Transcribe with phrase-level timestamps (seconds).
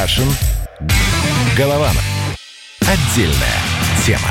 [0.00, 0.28] Кашин.
[1.56, 2.04] Голованов.
[2.82, 3.58] Отдельная
[4.06, 4.28] тема.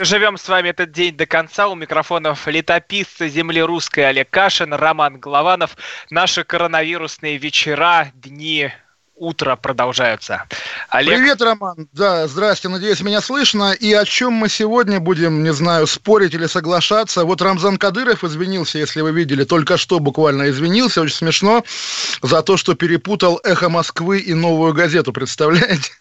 [0.00, 1.68] Живем с вами этот день до конца.
[1.68, 5.76] У микрофонов летописца земли русской Олег Кашин, Роман Голованов.
[6.10, 8.72] Наши коронавирусные вечера, дни
[9.14, 10.44] утро продолжаются.
[10.88, 11.16] Олег...
[11.16, 11.88] Привет, Роман.
[11.92, 12.68] Да, здрасте.
[12.68, 13.72] Надеюсь, меня слышно.
[13.72, 17.24] И о чем мы сегодня будем, не знаю, спорить или соглашаться.
[17.24, 21.02] Вот Рамзан Кадыров извинился, если вы видели, только что буквально извинился.
[21.02, 21.64] Очень смешно
[22.22, 25.12] за то, что перепутал «Эхо Москвы» и «Новую газету».
[25.12, 25.92] Представляете?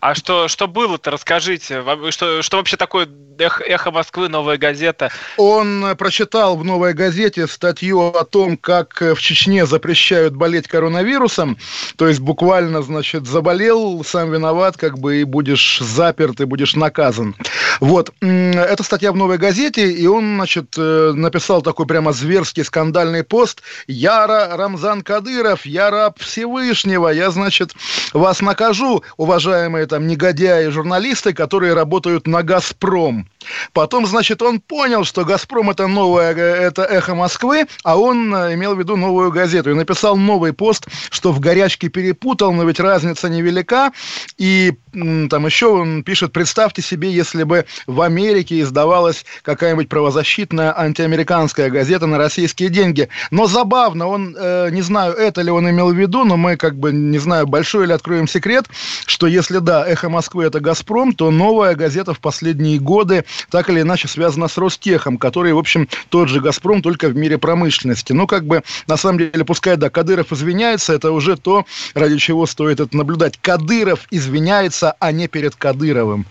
[0.00, 1.82] А что, что было-то, расскажите.
[2.10, 3.06] Что, что вообще такое
[3.40, 5.10] Эх, «Эхо Москвы», «Новая газета»?
[5.38, 11.56] Он прочитал в «Новой газете» статью о том, как в Чечне запрещают болеть коронавирусом.
[11.96, 17.34] То есть буквально, значит, заболел, сам виноват, как бы и будешь заперт, и будешь наказан.
[17.80, 18.12] Вот.
[18.20, 23.62] Это статья в «Новой газете», и он, значит, э, написал такой прямо зверский скандальный пост.
[23.86, 27.72] «Я Рамзан Кадыров, я раб Всевышнего, я, значит,
[28.12, 33.28] вас накажу, уважаемые там негодяи, журналисты, которые работают на «Газпром».
[33.72, 38.74] Потом, значит, он понял, что «Газпром»— это новое, это «Эхо Москвы», а он э, имел
[38.74, 43.28] в виду новую газету и написал новый пост, что в горячке перепутал, но ведь разница
[43.28, 43.92] невелика.
[44.38, 51.70] И там еще он пишет, представьте себе, если бы в Америке издавалась какая-нибудь правозащитная антиамериканская
[51.70, 53.08] газета на российские деньги.
[53.30, 56.76] Но забавно, он, э, не знаю, это ли он имел в виду, но мы как
[56.76, 58.66] бы, не знаю, большой или откроем секрет,
[59.06, 63.80] что если да, «Эхо Москвы»— это «Газпром», то новая газета в последние годы так или
[63.80, 68.12] иначе связана с Ростехом, который, в общем, тот же «Газпром», только в мире промышленности.
[68.12, 71.64] Ну, как бы, на самом деле, пускай, да, Кадыров извиняется, это уже то,
[71.94, 73.38] ради чего стоит это наблюдать.
[73.40, 76.26] Кадыров извиняется, а не перед Кадыровым.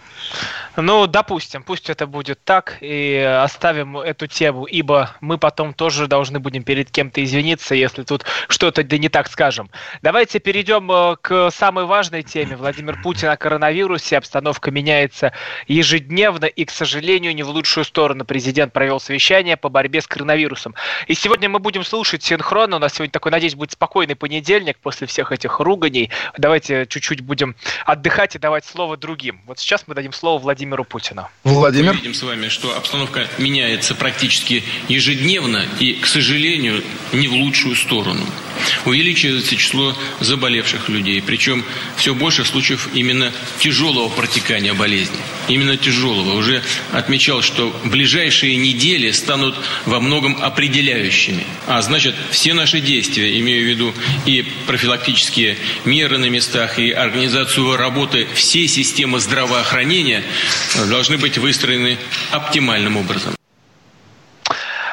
[0.75, 6.39] Ну, допустим, пусть это будет так, и оставим эту тему, ибо мы потом тоже должны
[6.39, 9.69] будем перед кем-то извиниться, если тут что-то да не так скажем.
[10.01, 12.55] Давайте перейдем э, к самой важной теме.
[12.55, 14.17] Владимир Путин коронавирусе.
[14.17, 15.33] Обстановка меняется
[15.67, 18.25] ежедневно, и, к сожалению, не в лучшую сторону.
[18.25, 20.75] Президент провел совещание по борьбе с коронавирусом.
[21.07, 22.75] И сегодня мы будем слушать синхронно.
[22.75, 26.11] У нас сегодня такой, надеюсь, будет спокойный понедельник после всех этих руганий.
[26.37, 27.55] Давайте чуть-чуть будем
[27.85, 29.41] отдыхать и давать слово другим.
[29.47, 31.27] Вот сейчас мы дадим слово Владимиру Путину.
[31.43, 31.93] Владимир.
[31.93, 36.83] Мы видим с вами, что обстановка меняется практически ежедневно и, к сожалению,
[37.13, 38.25] не в лучшую сторону.
[38.85, 41.63] Увеличивается число заболевших людей, причем
[41.95, 43.28] все больше случаев именно
[43.59, 45.17] тяжелого протекания болезни.
[45.47, 46.35] Именно тяжелого.
[46.35, 51.45] Уже отмечал, что ближайшие недели станут во многом определяющими.
[51.67, 53.93] А значит, все наши действия, имею в виду
[54.25, 60.23] и профилактические меры на местах, и организацию работы всей системы здравоохранения,
[60.89, 61.97] должны быть выстроены
[62.31, 63.35] оптимальным образом.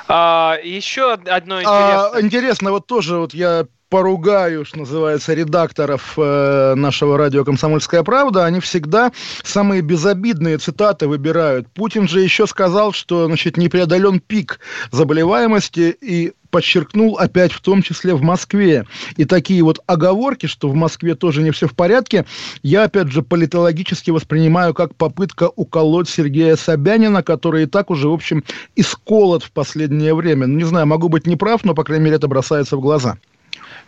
[0.09, 2.11] А, еще одно интересное.
[2.13, 8.45] А, интересно, вот тоже вот я поругаю, что называется, редакторов э, нашего радио «Комсомольская правда»,
[8.45, 9.13] они всегда
[9.45, 11.69] самые безобидные цитаты выбирают.
[11.69, 14.61] Путин же еще сказал, что, значит, не преодолен пик
[14.91, 18.87] заболеваемости, и подчеркнул опять в том числе в Москве.
[19.17, 22.25] И такие вот оговорки, что в Москве тоже не все в порядке,
[22.63, 28.13] я опять же политологически воспринимаю как попытка уколоть Сергея Собянина, который и так уже, в
[28.13, 28.43] общем,
[28.75, 30.47] исколот в последнее время.
[30.47, 33.19] Ну, не знаю, могу быть неправ, но, по крайней мере, это бросается в глаза.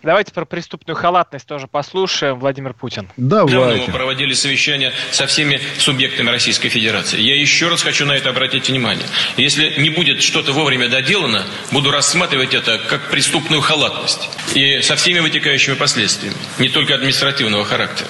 [0.02, 2.38] Давайте про преступную халатность тоже послушаем.
[2.38, 3.08] Владимир Путин.
[3.16, 3.86] Давайте.
[3.86, 7.20] Мы проводили совещание со всеми субъектами Российской Федерации.
[7.20, 9.06] Я еще раз хочу на это обратить внимание.
[9.36, 14.28] Если не будет что-то вовремя доделано, буду рассматривать это как преступную халатность.
[14.54, 18.08] И со всеми вытекающими последствиями, не только административного характера.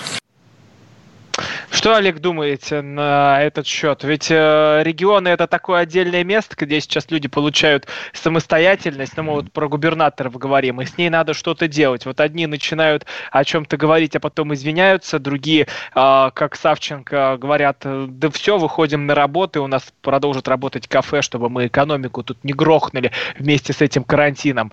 [1.78, 4.02] Что, Олег, думаете на этот счет?
[4.02, 9.16] Ведь э, регионы это такое отдельное место, где сейчас люди получают самостоятельность.
[9.16, 12.04] Ну, мы вот про губернаторов говорим, и с ней надо что-то делать.
[12.04, 18.28] Вот одни начинают о чем-то говорить, а потом извиняются, другие, э, как Савченко, говорят, да
[18.30, 23.12] все, выходим на работу, у нас продолжит работать кафе, чтобы мы экономику тут не грохнули
[23.38, 24.72] вместе с этим карантином.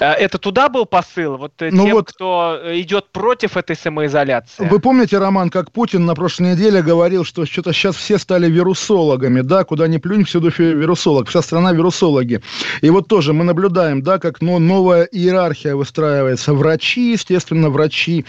[0.00, 1.36] Э, это туда был посыл?
[1.36, 4.66] Вот э, ну тем, вот, кто идет против этой самоизоляции?
[4.66, 8.48] Вы помните, Роман, как Путин на прошлой прошлой неделе говорил, что что-то сейчас все стали
[8.48, 12.40] вирусологами, да, куда ни плюнь, всюду вирусолог, вся страна вирусологи.
[12.80, 16.54] И вот тоже мы наблюдаем, да, как ну, новая иерархия выстраивается.
[16.54, 18.24] Врачи, естественно, врачи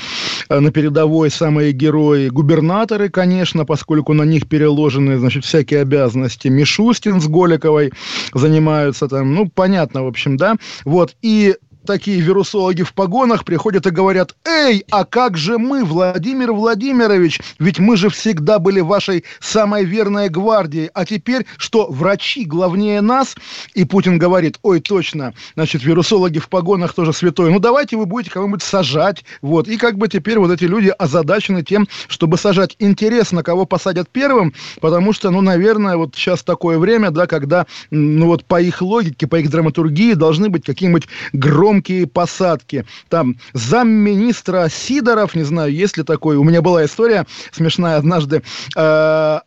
[0.49, 6.47] э, на передовой, самые герои, губернаторы, конечно, поскольку на них переложены, значит, всякие обязанности.
[6.47, 7.91] Мишустин с Голиковой
[8.33, 10.55] занимаются там, ну, понятно, в общем, да.
[10.83, 11.55] Вот, и
[11.89, 17.79] такие вирусологи в погонах приходят и говорят, эй, а как же мы, Владимир Владимирович, ведь
[17.79, 23.35] мы же всегда были вашей самой верной гвардией, а теперь что, врачи главнее нас?
[23.73, 28.29] И Путин говорит, ой, точно, значит, вирусологи в погонах тоже святой, ну давайте вы будете
[28.29, 32.75] кого-нибудь сажать, вот, и как бы теперь вот эти люди озадачены тем, чтобы сажать.
[32.77, 38.27] Интересно, кого посадят первым, потому что, ну, наверное, вот сейчас такое время, да, когда, ну,
[38.27, 42.85] вот по их логике, по их драматургии должны быть какие-нибудь громкие посадки.
[43.09, 48.43] Там замминистра Сидоров, не знаю, есть ли такой, у меня была история смешная однажды,
[48.75, 49.39] э,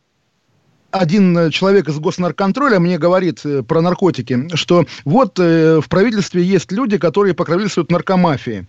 [0.92, 6.70] один человек из госнарконтроля мне говорит э, про наркотики, что вот э, в правительстве есть
[6.70, 8.66] люди, которые покровительствуют наркомафии.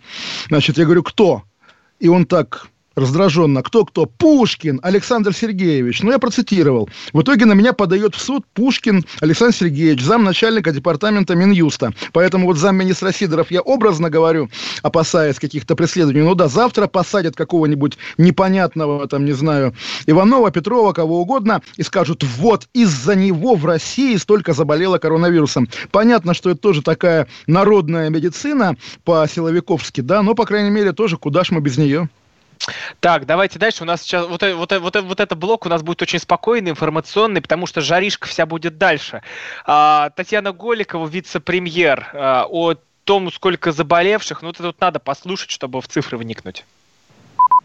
[0.48, 1.42] Значит, я говорю, кто?
[2.00, 3.62] И он так раздраженно.
[3.62, 4.06] Кто-кто?
[4.06, 6.02] Пушкин Александр Сергеевич.
[6.02, 6.88] Ну, я процитировал.
[7.12, 11.92] В итоге на меня подает в суд Пушкин Александр Сергеевич, замначальника департамента Минюста.
[12.12, 14.50] Поэтому вот замминистра Сидоров я образно говорю,
[14.82, 16.22] опасаясь каких-то преследований.
[16.22, 19.74] Ну да, завтра посадят какого-нибудь непонятного, там, не знаю,
[20.06, 25.68] Иванова, Петрова, кого угодно, и скажут, вот из-за него в России столько заболело коронавирусом.
[25.90, 31.44] Понятно, что это тоже такая народная медицина по-силовиковски, да, но, по крайней мере, тоже куда
[31.44, 32.08] ж мы без нее.
[33.00, 33.82] Так, давайте дальше.
[33.82, 37.40] У нас сейчас вот, вот, вот, вот этот блок у нас будет очень спокойный, информационный,
[37.42, 39.22] потому что жаришка вся будет дальше.
[39.66, 42.74] А, Татьяна Голикова, вице-премьер, а, о
[43.04, 46.64] том, сколько заболевших, ну, это тут надо послушать, чтобы в цифры вникнуть.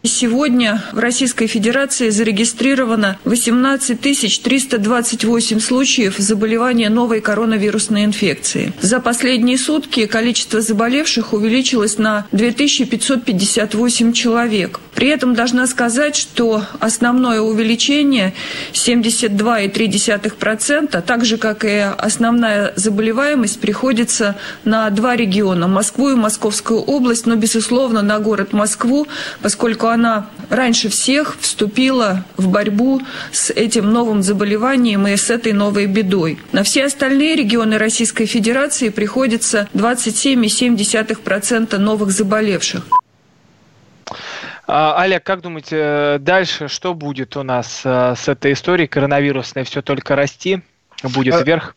[0.02, 8.72] Сегодня в Российской Федерации зарегистрировано 18 328 случаев заболевания новой коронавирусной инфекции.
[8.80, 14.80] За последние сутки количество заболевших увеличилось на 2558 человек.
[14.94, 18.34] При этом должна сказать, что основное увеличение
[18.72, 27.24] 72,3%, так же как и основная заболеваемость, приходится на два региона– Москву и Московскую область,
[27.26, 29.06] но, безусловно, на город Москву,
[29.40, 33.02] поскольку она раньше всех вступила в борьбу
[33.32, 36.38] с этим новым заболеванием и с этой новой бедой.
[36.52, 42.86] На все остальные регионы Российской Федерации приходится 27,7% новых заболевших.
[44.66, 49.64] А, Олег, как думаете, дальше что будет у нас э, с этой историей коронавирусной?
[49.64, 50.62] Все только расти?
[51.02, 51.74] Будет а, вверх?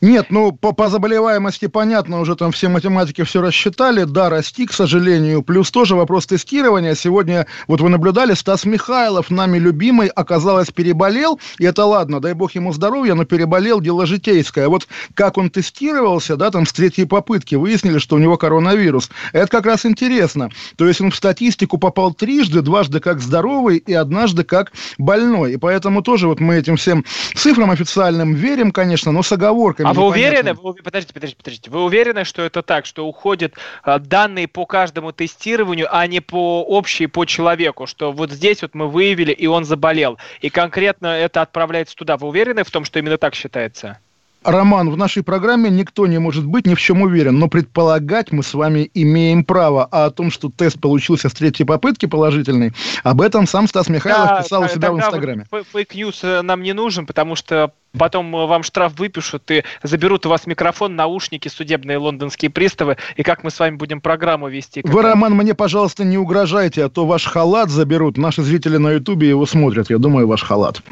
[0.00, 4.04] Нет, ну по, по заболеваемости понятно, уже там все математики все рассчитали.
[4.04, 5.42] Да, расти, к сожалению.
[5.42, 6.94] Плюс тоже вопрос тестирования.
[6.94, 11.40] Сегодня, вот вы наблюдали, Стас Михайлов, нами любимый, оказалось, переболел.
[11.58, 14.68] И это ладно, дай бог ему здоровья, но переболел, дело житейское.
[14.68, 19.10] Вот как он тестировался, да, там с третьей попытки выяснили, что у него коронавирус.
[19.32, 20.50] Это как раз интересно.
[20.76, 25.54] То есть он в статистику попал трижды, дважды как здоровый и однажды как больной.
[25.54, 27.04] И поэтому тоже вот мы этим всем
[27.34, 31.84] цифрам официальным верим, конечно, но с оговорками а вы уверены, вы, подождите, подождите, подождите, вы
[31.84, 37.06] уверены, что это так, что уходят а, данные по каждому тестированию, а не по общей
[37.06, 41.96] по человеку, что вот здесь вот мы выявили, и он заболел, и конкретно это отправляется
[41.96, 42.16] туда.
[42.16, 43.98] Вы уверены в том, что именно так считается?
[44.44, 48.42] Роман, в нашей программе никто не может быть ни в чем уверен, но предполагать мы
[48.42, 49.88] с вами имеем право.
[49.90, 52.72] А о том, что тест получился с третьей попытки положительный,
[53.02, 55.46] об этом сам Стас Михайлов да, писал у себя в Инстаграме.
[55.50, 60.28] Fake news э, нам не нужен, потому что потом вам штраф выпишут и заберут у
[60.28, 64.82] вас микрофон, наушники, судебные лондонские приставы, и как мы с вами будем программу вести.
[64.84, 68.16] Вы, Роман, мне, пожалуйста, не угрожайте, а то ваш халат заберут.
[68.16, 70.82] Наши зрители на Ютубе его смотрят, я думаю, ваш халат.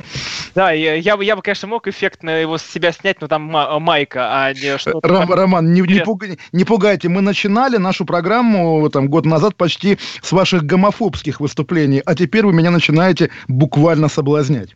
[0.54, 3.42] Да, я, я, бы, я бы, конечно, мог эффектно его с себя снять, но там
[3.42, 5.06] майка, а не что-то...
[5.06, 9.98] Ром, Роман, не, не, пуг, не пугайте, мы начинали нашу программу там год назад почти
[10.22, 14.70] с ваших гомофобских выступлений, а теперь вы меня начинаете буквально соблазнять.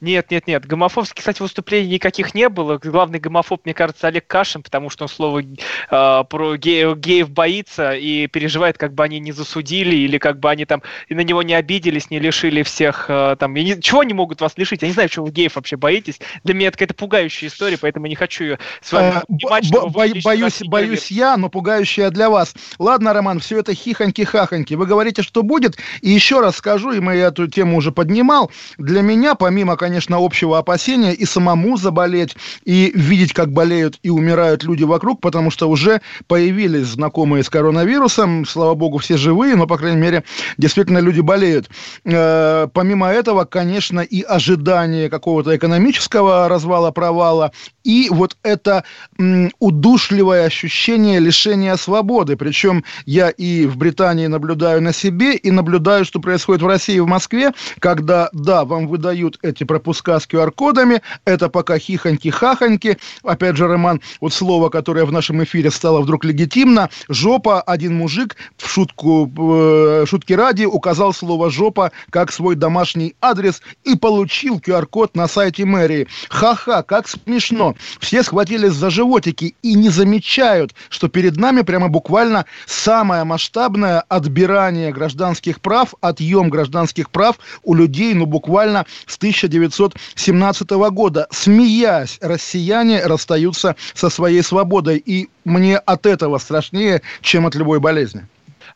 [0.00, 0.66] Нет, нет, нет.
[0.66, 2.78] Гомофобских, кстати, выступлений никаких не было.
[2.78, 7.92] Главный гомофоб, мне кажется, Олег Кашин, потому что он слово э, про ге- геев боится
[7.92, 11.42] и переживает, как бы они не засудили или как бы они там и на него
[11.42, 13.54] не обиделись, не лишили всех э, там.
[13.54, 14.82] Я не, чего они могут вас лишить?
[14.82, 16.18] Я не знаю, чего вы геев вообще боитесь.
[16.44, 19.88] Для меня это какая-то пугающая история, поэтому не хочу ее с вами понимать, бо-
[20.24, 22.54] Боюсь, боюсь я, но пугающая для вас.
[22.78, 24.74] Ладно, Роман, все это хихоньки-хахоньки.
[24.74, 25.76] Вы говорите, что будет.
[26.02, 28.50] И еще раз скажу, и мы эту тему уже поднимал.
[28.76, 34.64] Для меня, помимо, конечно, общего опасения и самому заболеть, и видеть, как болеют и умирают
[34.64, 39.78] люди вокруг, потому что уже появились знакомые с коронавирусом, слава богу, все живые, но, по
[39.78, 40.24] крайней мере,
[40.58, 41.70] действительно люди болеют.
[42.04, 47.52] Э, помимо этого, конечно, и ожидание какого-то экономического развала, провала,
[47.84, 48.84] и вот это
[49.18, 52.36] м, удушливое ощущение лишения свободы.
[52.36, 57.00] Причем я и в Британии наблюдаю на себе, и наблюдаю, что происходит в России и
[57.00, 61.02] в Москве, когда, да, вам выдают эти пропуска с QR-кодами.
[61.24, 62.98] Это пока хихоньки-хахоньки.
[63.22, 66.90] Опять же, Роман, вот слово, которое в нашем эфире стало вдруг легитимно.
[67.08, 67.60] Жопа.
[67.60, 73.94] Один мужик в шутку, э, шутки ради указал слово жопа как свой домашний адрес и
[73.94, 76.08] получил QR-код на сайте мэрии.
[76.30, 77.74] Ха-ха, как смешно.
[78.00, 84.92] Все схватились за животики и не замечают, что перед нами прямо буквально самое масштабное отбирание
[84.92, 89.18] гражданских прав, отъем гражданских прав у людей, ну, буквально с
[89.66, 91.26] 1917 года.
[91.30, 94.98] Смеясь, россияне расстаются со своей свободой.
[94.98, 98.26] И мне от этого страшнее, чем от любой болезни.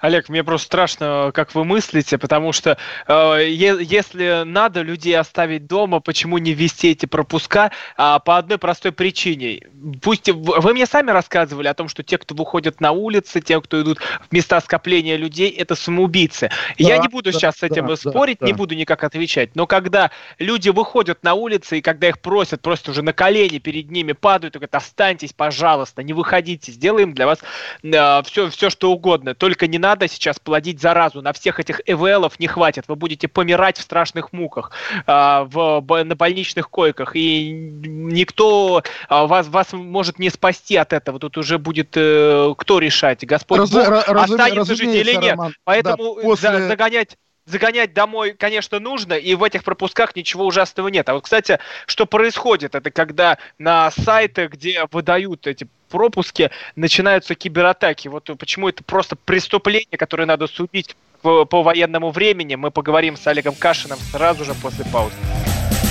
[0.03, 6.01] Олег, мне просто страшно, как вы мыслите, потому что э, если надо людей оставить дома,
[6.01, 7.71] почему не ввести эти пропуска?
[7.97, 9.61] А, по одной простой причине.
[10.03, 13.81] Пусть вы мне сами рассказывали о том, что те, кто выходят на улицы, те, кто
[13.81, 16.49] идут в места скопления людей, это самоубийцы.
[16.49, 19.55] Да, Я не буду да, сейчас с этим да, спорить, да, не буду никак отвечать.
[19.55, 23.89] Но когда люди выходят на улицы, и когда их просят, просто уже на колени перед
[23.93, 27.39] ними падают, и говорят, останьтесь, пожалуйста, не выходите, сделаем для вас
[27.85, 29.37] э, все, все, что угодно.
[29.37, 31.21] Только не надо надо сейчас плодить заразу.
[31.21, 32.85] На всех этих ЭВЛов не хватит.
[32.89, 34.73] Вы будете помирать в страшных муках
[35.07, 37.15] э, в, на больничных койках.
[37.15, 41.19] И никто э, вас, вас может не спасти от этого.
[41.19, 43.25] Тут уже будет э, кто решать?
[43.27, 45.33] Господь Раз, Бог раз, останется жить или нет.
[45.33, 45.55] Роман.
[45.65, 46.51] Поэтому да, после...
[46.51, 51.09] за, загонять загонять домой, конечно, нужно, и в этих пропусках ничего ужасного нет.
[51.09, 58.09] А вот, кстати, что происходит, это когда на сайтах, где выдают эти пропуске начинаются кибератаки.
[58.09, 62.55] Вот почему это просто преступление, которое надо судить по, по военному времени.
[62.55, 65.15] Мы поговорим с Олегом Кашиным сразу же после паузы.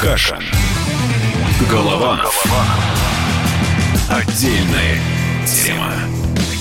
[0.02, 0.44] Кашин.
[1.70, 2.26] Голова.
[4.10, 4.98] Отдельная
[5.46, 5.94] тема.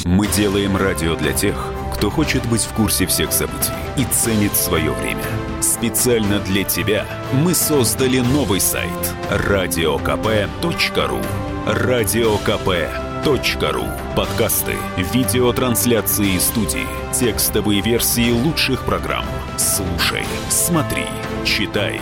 [0.04, 4.90] Мы делаем радио для тех, кто хочет быть в курсе всех событий и ценит свое
[4.90, 5.22] время.
[5.60, 8.90] Специально для тебя мы создали новый сайт–
[9.30, 11.20] радиокп.ру.
[11.66, 13.84] Радиокп.ру Ру.
[14.16, 14.76] Подкасты,
[15.12, 19.26] видеотрансляции студии, текстовые версии лучших программ.
[19.58, 21.04] Слушай, смотри,
[21.44, 22.00] читай.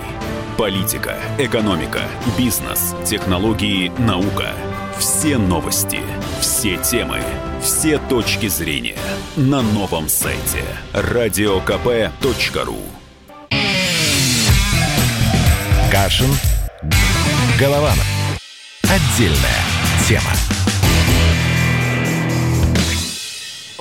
[0.57, 2.03] Политика, экономика,
[2.39, 4.53] бизнес, технологии, наука.
[5.01, 5.99] Все новости,
[6.41, 7.21] все темы,
[7.61, 8.99] все точки зрения
[9.37, 12.79] на новом сайте radiokp.ru
[15.91, 16.31] Кашин.
[17.59, 18.07] Голованов.
[18.85, 19.65] Отдельная
[20.07, 20.58] тема.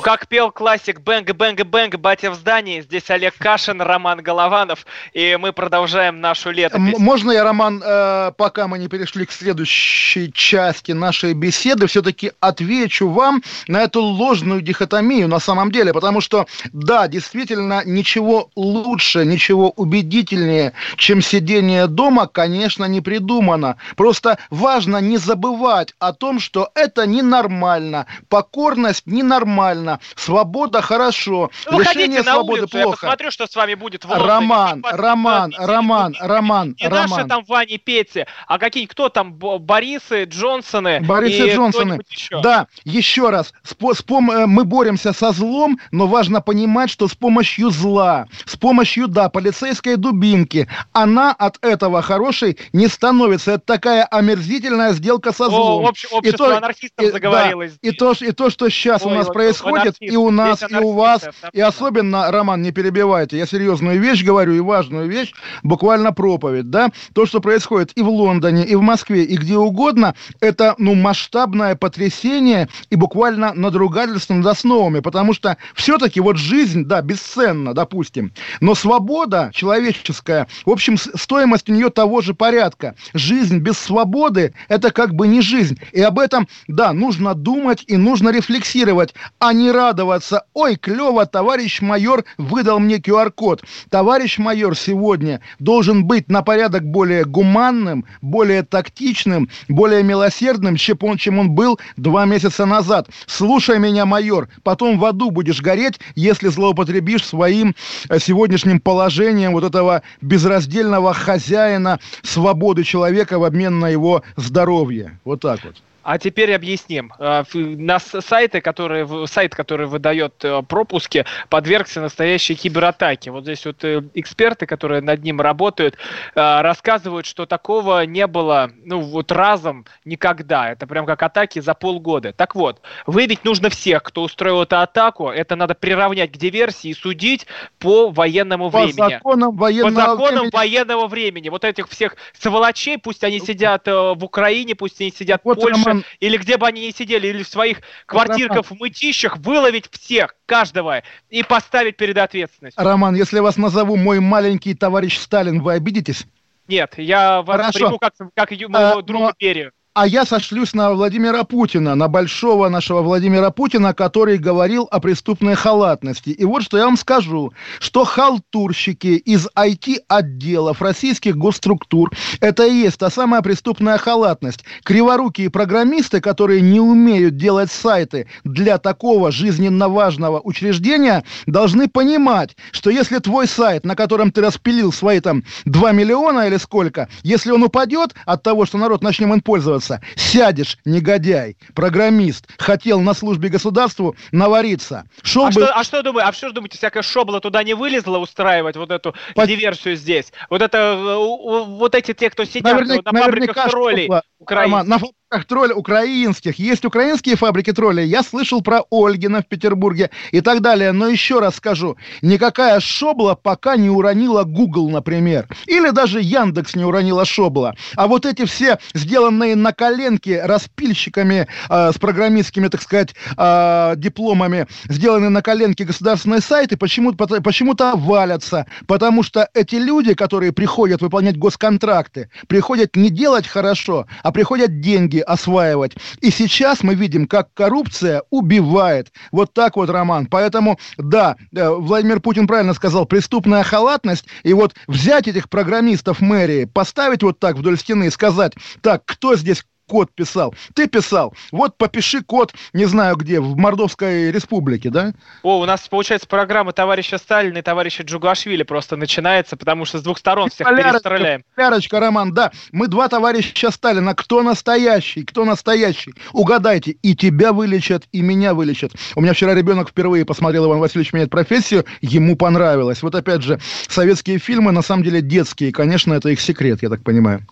[0.08, 5.38] Как пел классик «Bang, bang, bang, батя в здании», здесь Олег Кашин, Роман Голованов, и
[5.38, 6.98] мы продолжаем нашу летопись.
[6.98, 13.10] Можно я, Роман, э, пока мы не перешли к следующей части нашей беседы, все-таки отвечу
[13.10, 19.72] вам на эту ложную дихотомию на самом деле, потому что, да, действительно, ничего лучше, ничего
[19.72, 23.76] убедительнее, чем сидение дома, конечно, не придумано.
[23.98, 31.52] Просто важно не забывать о том, что это ненормально, покорность ненормальна, Свобода хорошо.
[31.70, 32.88] Ну, Лишение свободы улицу, плохо.
[32.90, 34.30] Я посмотрю, что с вами будет в Лондоне.
[34.30, 37.10] Роман, Роман, Роман, Роман, Не Роман.
[37.10, 42.00] наши там Вани Пети, а какие, кто там, Борисы, Джонсоны Борисы и Джонсоны.
[42.10, 42.42] Еще.
[42.42, 47.08] Да, еще раз, с, с пом- э, мы боремся со злом, но важно понимать, что
[47.08, 53.54] с помощью зла, с помощью, да, полицейской дубинки, она от этого хорошей не становится.
[53.54, 55.86] Это такая омерзительная сделка со злом.
[55.86, 57.74] О, общество и то, анархистов и, заговорилось.
[57.82, 60.64] Да, и, то, и то, что сейчас Ой, у нас происходит, происходит и у нас,
[60.70, 65.34] и у вас, и особенно, Роман, не перебивайте, я серьезную вещь говорю и важную вещь,
[65.64, 70.16] буквально проповедь, да, то, что происходит и в Лондоне, и в Москве, и где угодно,
[70.40, 77.02] это, ну, масштабное потрясение и буквально надругательство над основами, потому что все-таки вот жизнь, да,
[77.02, 78.32] бесценна, допустим,
[78.62, 82.96] но свобода человеческая, в общем, стоимость у нее того же порядка.
[83.14, 85.80] Жизнь без свободы– это как бы не жизнь.
[85.92, 90.46] И об этом, да, нужно думать и нужно рефлексировать, а не радоваться.
[90.54, 93.64] Ой, клево, товарищ майор выдал мне QR-код.
[93.90, 101.18] Товарищ майор сегодня должен быть на порядок более гуманным, более тактичным, более милосердным, чем он,
[101.18, 103.10] чем он был два месяца назад.
[103.26, 107.76] Слушай меня, майор, потом в аду будешь гореть, если злоупотребишь своим
[108.10, 115.20] э, сегодняшним положением вот этого безраздельного хозяина свободы человека в обмен на его здоровье.
[115.24, 115.76] Вот так вот.
[116.08, 117.12] А теперь объясним.
[117.20, 123.30] Э, на сайты, которые, сайт, который выдает э, пропуски, подвергся настоящей кибератаке.
[123.30, 125.98] Вот здесь вот э, эксперты, которые над ним работают,
[126.34, 130.72] рассказывают, что такого не было, ну вот разом никогда.
[130.72, 132.32] Это прям как атаки за полгода.
[132.32, 135.28] Так вот, выявить нужно всех, кто устроил эту атаку.
[135.28, 137.48] Это надо приравнять к диверсии и судить
[137.80, 139.16] по военному по времени.
[139.16, 140.56] Законам военного по законам времени.
[140.56, 141.50] военного времени.
[141.50, 145.97] Вот этих всех сволочей, пусть они сидят в Украине, пусть они сидят вот в Польше,
[145.98, 150.36] Роман, или где бы они ни сидели, или в своих квартирках в мытищах, выловить всех,
[150.46, 152.84] каждого, и поставить перед ответственностью.
[152.84, 156.26] Роман, если я вас назову мой маленький товарищ Сталин, вы обидитесь?
[156.68, 157.80] Нет, я вас Хорошо.
[157.80, 159.34] приму как, как моего а, друга но...
[159.40, 165.00] Берию а я сошлюсь на Владимира Путина, на большого нашего Владимира Путина, который говорил о
[165.00, 166.30] преступной халатности.
[166.30, 172.12] И вот что я вам скажу, что халтурщики из IT-отделов российских госструктур–
[172.42, 174.66] это и есть та самая преступная халатность.
[174.84, 182.92] Криворукие программисты, которые не умеют делать сайты для такого жизненно важного учреждения, должны понимать, что
[182.92, 187.64] если твой сайт, на котором ты распилил свои там 2 миллиона или сколько, если он
[187.64, 190.02] упадет от того, что народ начнет им пользоваться, вырваться.
[190.16, 195.06] Сядешь, негодяй, программист, хотел на службе государству навариться.
[195.24, 195.52] Шел а, бы...
[195.54, 199.16] что, а что думаете, а что думаете, всякая шобла туда не вылезла устраивать вот эту
[199.36, 199.48] По...
[199.48, 200.32] диверсию здесь?
[200.50, 205.10] Вот это, э, вот эти те, кто сидят наверняка, на фабриках троллей украинских.
[205.30, 206.58] На, тролль украинских.
[206.58, 208.08] Есть украинские фабрики троллей.
[208.08, 210.94] Я слышал про Ольгина в Петербурге и так далее.
[210.94, 215.48] Но еще раз скажу, никакая шобла пока не уронила Google, например.
[215.66, 217.76] Или даже Яндекс не уронила шобла.
[217.98, 224.68] А вот эти все сделанные на коленке распильщиками э, с программистскими, так сказать, э, дипломами,
[224.86, 228.66] сделанные на коленке государственные сайты, почему-то почему валятся.
[228.88, 235.17] Потому что эти люди, которые приходят выполнять госконтракты, приходят не делать хорошо, а приходят деньги
[235.18, 235.96] деньги осваивать.
[236.22, 239.12] И сейчас мы видим, как коррупция убивает.
[239.32, 240.28] Вот так вот, Роман.
[240.28, 244.26] Поэтому, да, э, Владимир Путин правильно сказал, преступная халатность.
[244.44, 249.36] И вот взять этих программистов мэрии, поставить вот так вдоль стены и сказать, так, кто
[249.36, 250.54] здесь код писал.
[250.74, 251.34] Ты писал.
[251.52, 255.14] Вот попиши код, не знаю где, в Мордовской республике, да?
[255.44, 260.04] О, у нас, получается, программа товарища Сталина и товарища Джугашвили просто начинается, потому что с
[260.04, 261.44] двух сторон всех полярочка, перестреляем.
[261.56, 262.52] Полярочка, Роман, да.
[262.72, 264.14] Мы два товарища Сталина.
[264.14, 265.24] Кто настоящий?
[265.24, 266.14] Кто настоящий?
[266.34, 266.92] Угадайте.
[267.02, 268.92] И тебя вылечат, и меня вылечат.
[269.16, 271.86] У меня вчера ребенок впервые посмотрел Иван Васильевич меняет профессию.
[272.02, 273.02] Ему понравилось.
[273.02, 275.72] Вот опять же, советские фильмы на самом деле детские.
[275.72, 277.46] Конечно, это их секрет, я так понимаю.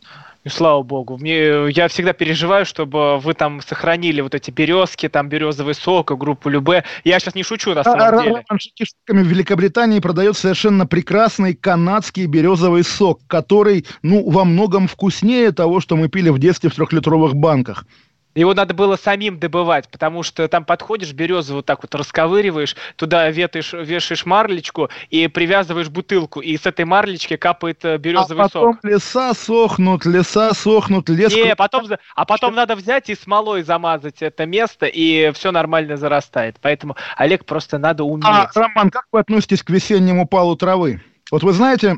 [0.45, 1.17] И слава богу.
[1.17, 6.49] Мне, я всегда переживаю, чтобы вы там сохранили вот эти березки, там березовый сок, группу
[6.49, 6.83] Любе.
[7.03, 8.45] Я сейчас не шучу, на самом а, деле.
[9.07, 15.95] В Великобритании продает совершенно прекрасный канадский березовый сок, который, ну, во многом вкуснее того, что
[15.95, 17.85] мы пили в детстве в трехлитровых банках.
[18.35, 23.29] Его надо было самим добывать, потому что там подходишь, березу вот так вот расковыриваешь, туда
[23.29, 28.73] ветаешь, вешаешь марлечку и привязываешь бутылку, и с этой марлечки капает э, березовый а потом
[28.73, 28.83] сок.
[28.83, 31.33] леса сохнут, леса сохнут, лес...
[31.33, 36.57] Не, потом, а потом надо взять и смолой замазать это место, и все нормально зарастает.
[36.61, 38.25] Поэтому, Олег, просто надо уметь.
[38.25, 41.01] А, Роман, как вы относитесь к весеннему палу травы?
[41.31, 41.97] Вот вы знаете,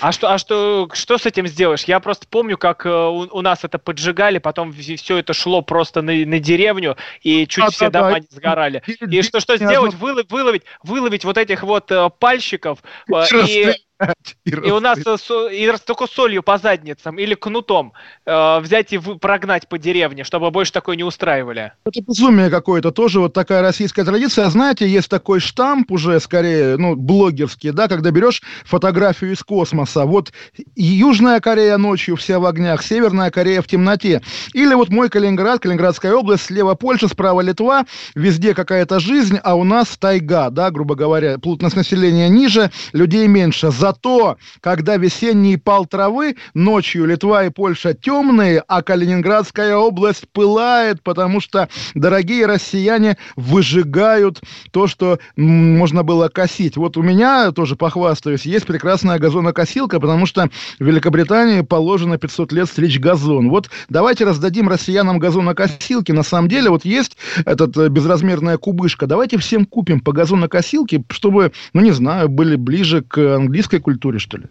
[0.00, 1.84] а что, а что, что с этим сделаешь?
[1.84, 6.02] Я просто помню, как э, у, у нас это поджигали, потом все это шло просто
[6.02, 8.18] на, на деревню, и чуть а, все да, дома да.
[8.20, 8.82] не сгорали.
[8.86, 9.94] И что, что сделать?
[9.94, 13.74] Выловить, выловить, выловить вот этих вот э, пальщиков э, и
[14.44, 17.92] и, у нас э, и только солью по задницам или кнутом
[18.26, 21.72] э, взять и прогнать по деревне, чтобы больше такое не устраивали.
[21.84, 24.48] Это безумие какое-то, тоже вот такая российская традиция.
[24.50, 30.04] Знаете, есть такой штамп уже скорее, ну, блогерский, да, когда берешь фотографию из космоса.
[30.04, 30.32] Вот
[30.76, 34.22] Южная Корея ночью вся в огнях, Северная Корея в темноте.
[34.52, 39.64] Или вот мой Калининград, Калининградская область, слева Польша, справа Литва, везде какая-то жизнь, а у
[39.64, 43.70] нас тайга, да, грубо говоря, плотность населения ниже, людей меньше.
[43.70, 51.02] За Зато, когда весенний пал травы, ночью Литва и Польша темные, а Калининградская область пылает,
[51.02, 56.78] потому что дорогие россияне выжигают то, что можно было косить.
[56.78, 62.68] Вот у меня, тоже похвастаюсь, есть прекрасная газонокосилка, потому что в Великобритании положено 500 лет
[62.68, 63.50] стричь газон.
[63.50, 66.12] Вот давайте раздадим россиянам газонокосилки.
[66.12, 69.06] На самом деле вот есть этот э, безразмерная кубышка.
[69.06, 74.38] Давайте всем купим по газонокосилке, чтобы, ну не знаю, были ближе к английской культуре, что
[74.38, 74.44] ли.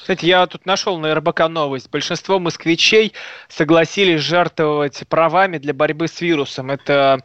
[0.00, 1.90] Кстати, я тут нашел на РБК новость.
[1.90, 3.12] Большинство москвичей
[3.48, 6.70] согласились жертвовать правами для борьбы с вирусом.
[6.70, 7.20] Это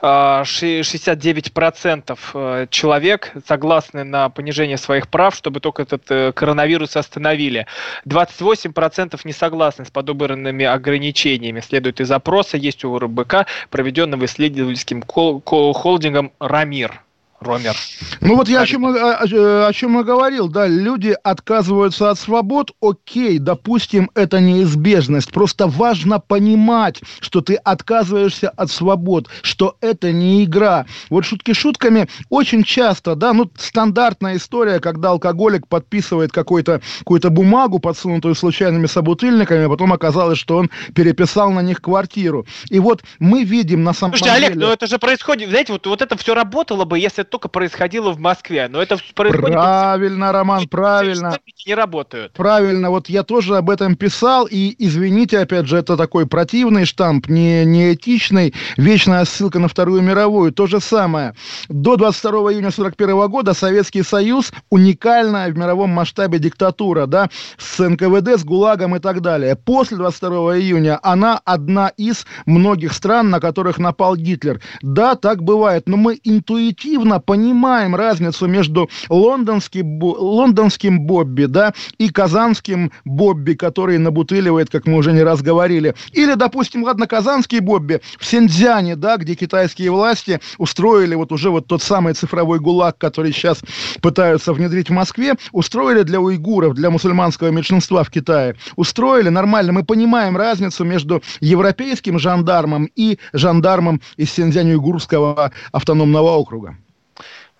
[0.00, 7.66] 69% э, человек согласны на понижение своих прав, чтобы только этот э, коронавирус остановили.
[8.06, 11.60] 28% не согласны с подобранными ограничениями.
[11.60, 17.02] Следует из опроса, есть у РБК, проведенного исследовательским холдингом «Рамир».
[17.40, 17.74] Ромер.
[18.20, 22.72] Ну вот я о чем, о, о, чем я говорил, да, люди отказываются от свобод,
[22.80, 30.44] окей, допустим, это неизбежность, просто важно понимать, что ты отказываешься от свобод, что это не
[30.44, 30.86] игра.
[31.10, 37.78] Вот шутки шутками, очень часто, да, ну стандартная история, когда алкоголик подписывает какую-то какую бумагу,
[37.78, 42.46] подсунутую случайными собутыльниками, а потом оказалось, что он переписал на них квартиру.
[42.68, 44.46] И вот мы видим на самом Слушайте, деле...
[44.48, 48.12] Олег, ну это же происходит, знаете, вот, вот это все работало бы, если только происходило
[48.12, 48.68] в Москве.
[48.68, 49.52] Но это происходит...
[49.54, 51.38] Правильно, Роман, правильно.
[51.66, 52.32] Не работают.
[52.32, 57.28] Правильно, вот я тоже об этом писал, и извините, опять же, это такой противный штамп,
[57.28, 60.52] не, не этичный, вечная ссылка на Вторую мировую.
[60.52, 61.34] То же самое.
[61.68, 68.38] До 22 июня 1941 года Советский Союз уникальная в мировом масштабе диктатура, да, с НКВД,
[68.38, 69.56] с ГУЛАГом и так далее.
[69.56, 74.60] После 22 июня она одна из многих стран, на которых напал Гитлер.
[74.82, 82.92] Да, так бывает, но мы интуитивно понимаем разницу между лондонским, лондонским Бобби, да, и казанским
[83.04, 85.94] Бобби, который набутыливает, как мы уже не раз говорили.
[86.12, 91.66] Или, допустим, ладно, казанский Бобби в Синьцзяне, да, где китайские власти устроили вот уже вот
[91.66, 93.60] тот самый цифровой ГУЛАГ, который сейчас
[94.00, 99.72] пытаются внедрить в Москве, устроили для уйгуров, для мусульманского меньшинства в Китае, устроили нормально.
[99.72, 106.76] Мы понимаем разницу между европейским жандармом и жандармом из Синьцзянь-Уйгурского автономного округа.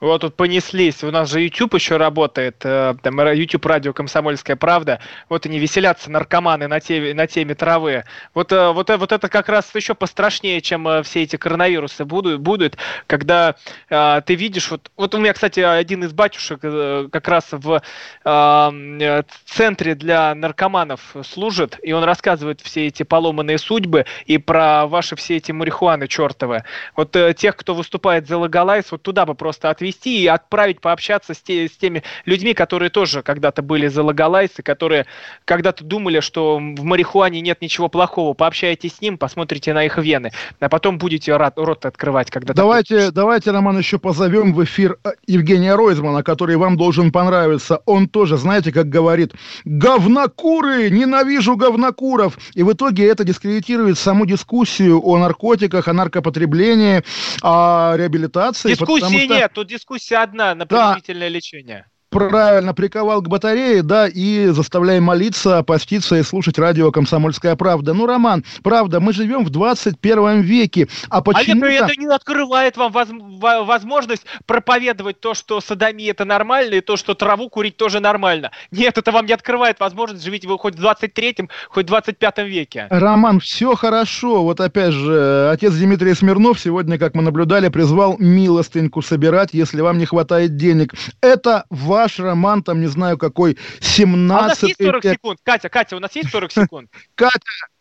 [0.01, 1.03] Вот тут понеслись.
[1.03, 5.01] У нас же YouTube еще работает, э, там YouTube радио «Комсомольская правда».
[5.29, 8.05] Вот они веселятся, наркоманы на теме, на теме травы.
[8.33, 12.41] Вот, э, вот, э, вот это как раз еще пострашнее, чем все эти коронавирусы будут,
[12.41, 13.57] будут когда
[13.91, 14.71] э, ты видишь...
[14.71, 17.83] Вот, вот у меня, кстати, один из батюшек э, как раз в
[18.25, 25.17] э, центре для наркоманов служит, и он рассказывает все эти поломанные судьбы и про ваши
[25.17, 26.63] все эти марихуаны чертовы.
[26.95, 30.81] Вот э, тех, кто выступает за легалайз, вот туда бы просто отвести привести и отправить
[30.81, 35.07] пообщаться с, те, с теми людьми, которые тоже когда-то были за логалайсы, которые
[35.45, 38.35] когда-то думали, что в марихуане нет ничего плохого.
[38.35, 43.11] Пообщайтесь с ним, посмотрите на их вены, а потом будете рот, рот открывать, когда давайте,
[43.11, 47.81] давайте, Роман, еще позовем в эфир э, Евгения Ройзмана, который вам должен понравиться.
[47.87, 49.33] Он тоже, знаете, как говорит,
[49.65, 52.39] говнокуры, ненавижу говнокуров.
[52.55, 57.03] И в итоге это дискредитирует саму дискуссию о наркотиках, о наркопотреблении,
[57.43, 58.71] о реабилитации.
[58.71, 59.35] Дискуссии что...
[59.35, 61.35] нет, тут дискуссия одна на принудительное да.
[61.35, 67.95] лечение правильно приковал к батарее, да, и заставляем молиться, поститься и слушать радио «Комсомольская правда».
[67.95, 72.93] Ну, Роман, правда, мы живем в 21 веке, а почему А это не открывает вам
[72.93, 78.51] возможность проповедовать то, что садомия это нормально, и то, что траву курить тоже нормально.
[78.71, 82.87] Нет, это вам не открывает возможность, живите вы хоть в 23-м, хоть в 25 веке.
[82.91, 84.43] Роман, все хорошо.
[84.43, 89.99] Вот опять же, отец Дмитрий Смирнов сегодня, как мы наблюдали, призвал милостыньку собирать, если вам
[89.99, 90.95] не хватает денег.
[91.21, 95.41] Это важно ваш роман, там, не знаю, какой, 17 А у нас есть 40 секунд?
[95.43, 96.91] Катя, Катя, у нас есть 40 секунд?
[97.15, 97.41] Катя,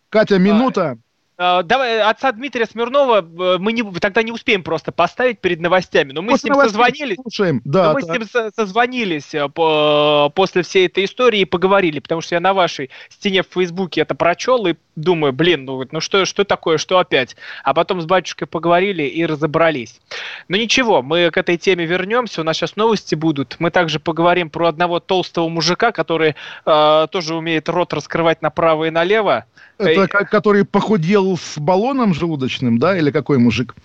[0.09, 0.97] Катя, минута.
[1.39, 6.11] А, давай, отца Дмитрия Смирнова э, мы не, тогда не успеем просто поставить перед новостями,
[6.11, 7.17] но мы После с ним созвонились.
[7.21, 7.61] Слушаем.
[7.63, 8.09] Да, мы так.
[8.09, 12.55] с ним созвонились э, по, после всей этой истории и поговорили, потому что я на
[12.55, 16.97] вашей стене в Фейсбуке это прочел и думаю, блин, ну, ну что, что такое, что
[16.99, 17.37] опять?
[17.63, 20.01] А потом с батюшкой поговорили и разобрались.
[20.49, 23.55] Но ничего, мы к этой теме вернемся, у нас сейчас новости будут.
[23.59, 28.89] Мы также поговорим про одного толстого мужика, который э, тоже умеет рот раскрывать направо и
[28.89, 29.45] налево.
[29.77, 30.07] Это и...
[30.07, 33.75] который похудел с баллоном желудочным, да, или какой мужик?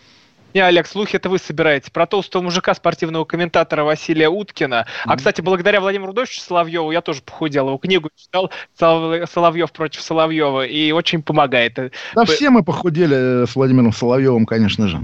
[0.54, 1.90] Не, Олег, слухи это вы собираете.
[1.90, 4.86] Про толстого мужика, спортивного комментатора Василия Уткина.
[5.04, 7.68] А, кстати, благодаря Владимиру Рудовичу Соловьеву я тоже похудел.
[7.68, 11.78] Его книгу читал «Соловьев против Соловьева» и очень помогает.
[12.14, 15.00] Да все мы похудели с Владимиром Соловьевым, конечно же.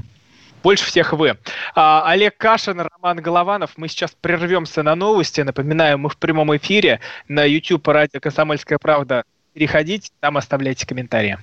[0.62, 1.38] Больше всех вы.
[1.74, 3.72] А, Олег Кашин, Роман Голованов.
[3.76, 5.40] Мы сейчас прервемся на новости.
[5.40, 9.24] Напоминаю, мы в прямом эфире на YouTube радио «Комсомольская правда».
[9.54, 11.38] Переходите, там оставляйте комментарии.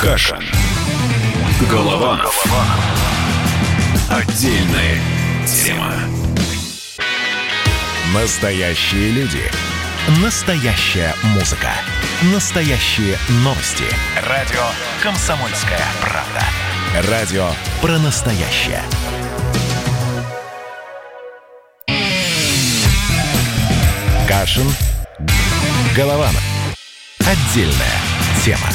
[0.00, 0.42] Кашин.
[1.70, 2.44] Голованов.
[4.10, 5.00] Отдельная
[5.46, 5.92] тема.
[8.12, 9.42] Настоящие люди.
[10.22, 11.70] Настоящая музыка.
[12.32, 13.84] Настоящие новости.
[14.28, 14.62] Радио
[15.02, 17.10] «Комсомольская правда».
[17.10, 17.48] Радио
[17.80, 18.82] про настоящее.
[24.28, 24.70] Кашин.
[25.96, 26.42] Голованов.
[27.20, 28.00] Отдельная
[28.44, 28.68] тема.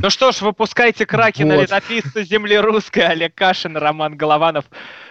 [0.00, 1.62] Ну что ж, выпускайте краки на Вот.
[1.62, 4.64] летописца земли русской Олег Кашин, Роман Голованов.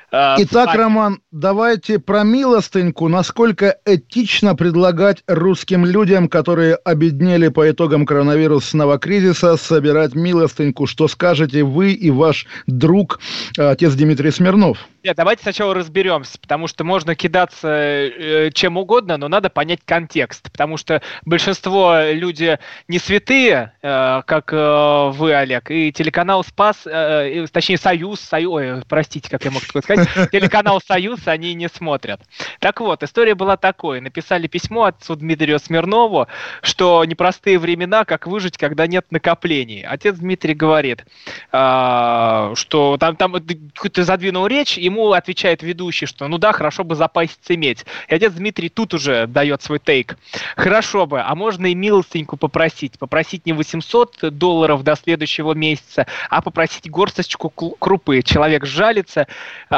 [0.09, 0.77] Э, Итак, вами.
[0.77, 3.09] Роман, давайте про милостыньку.
[3.09, 10.87] Насколько этично предлагать русским людям, которые обеднели по итогам коронавирусного кризиса, собирать милостыньку?
[10.87, 13.19] Что скажете вы и ваш друг,
[13.57, 14.87] э, отец Дмитрий Смирнов?
[15.03, 20.49] Нет, давайте сначала разберемся, потому что можно кидаться э, чем угодно, но надо понять контекст,
[20.51, 27.45] потому что большинство люди не святые, э, как э, вы, Олег, и телеканал Спас, э,
[27.51, 32.21] точнее Союз, Союз, ой, простите, как я мог такое сказать, телеканал Союз они не смотрят.
[32.59, 36.27] Так вот, история была такой: написали письмо отцу Дмитрию Смирнову,
[36.61, 39.81] что непростые времена, как выжить, когда нет накоплений.
[39.81, 41.05] Отец Дмитрий говорит,
[41.51, 46.95] а, что там, там какую-то задвинул речь, ему отвечает ведущий, что ну да, хорошо бы
[46.95, 47.85] запаситься иметь.
[48.07, 50.17] И отец Дмитрий тут уже дает свой тейк.
[50.55, 52.97] Хорошо бы, а можно и милостеньку попросить.
[52.99, 58.21] Попросить не 800 долларов до следующего месяца, а попросить горсточку крупы.
[58.21, 59.27] Человек жалится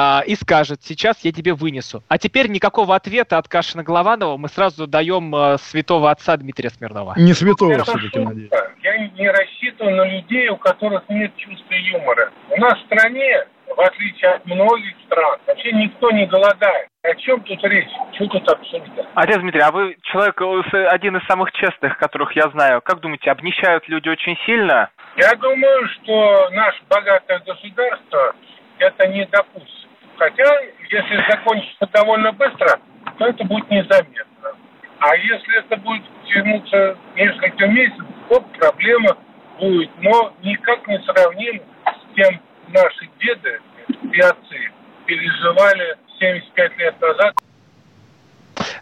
[0.09, 2.03] а, и скажет, сейчас я тебе вынесу.
[2.07, 7.13] А теперь никакого ответа от Кашина Голованова мы сразу даем а, святого отца Дмитрия Смирнова.
[7.17, 8.19] Не святого Это все-таки, шутка.
[8.21, 8.49] надеюсь.
[8.81, 12.31] Я не рассчитываю на людей, у которых нет чувства юмора.
[12.49, 16.87] У нас в стране, в отличие от многих стран, вообще никто не голодает.
[17.03, 17.89] О чем тут речь?
[18.15, 19.05] Что тут обсуждать?
[19.13, 22.81] Отец Дмитрий, а вы человек э, один из самых честных, которых я знаю.
[22.81, 24.89] Как думаете, обнищают люди очень сильно?
[25.17, 28.33] Я думаю, что наше богатое государство
[28.79, 29.78] это не допустит.
[30.19, 30.53] Хотя,
[30.89, 32.77] если закончится довольно быстро,
[33.17, 34.51] то это будет незаметно.
[34.99, 39.17] А если это будет тянуться несколько месяцев, то проблема
[39.57, 39.89] будет.
[40.01, 43.61] Но никак не сравним с тем наши деды
[44.11, 44.71] и отцы
[45.05, 47.35] переживали 75 лет назад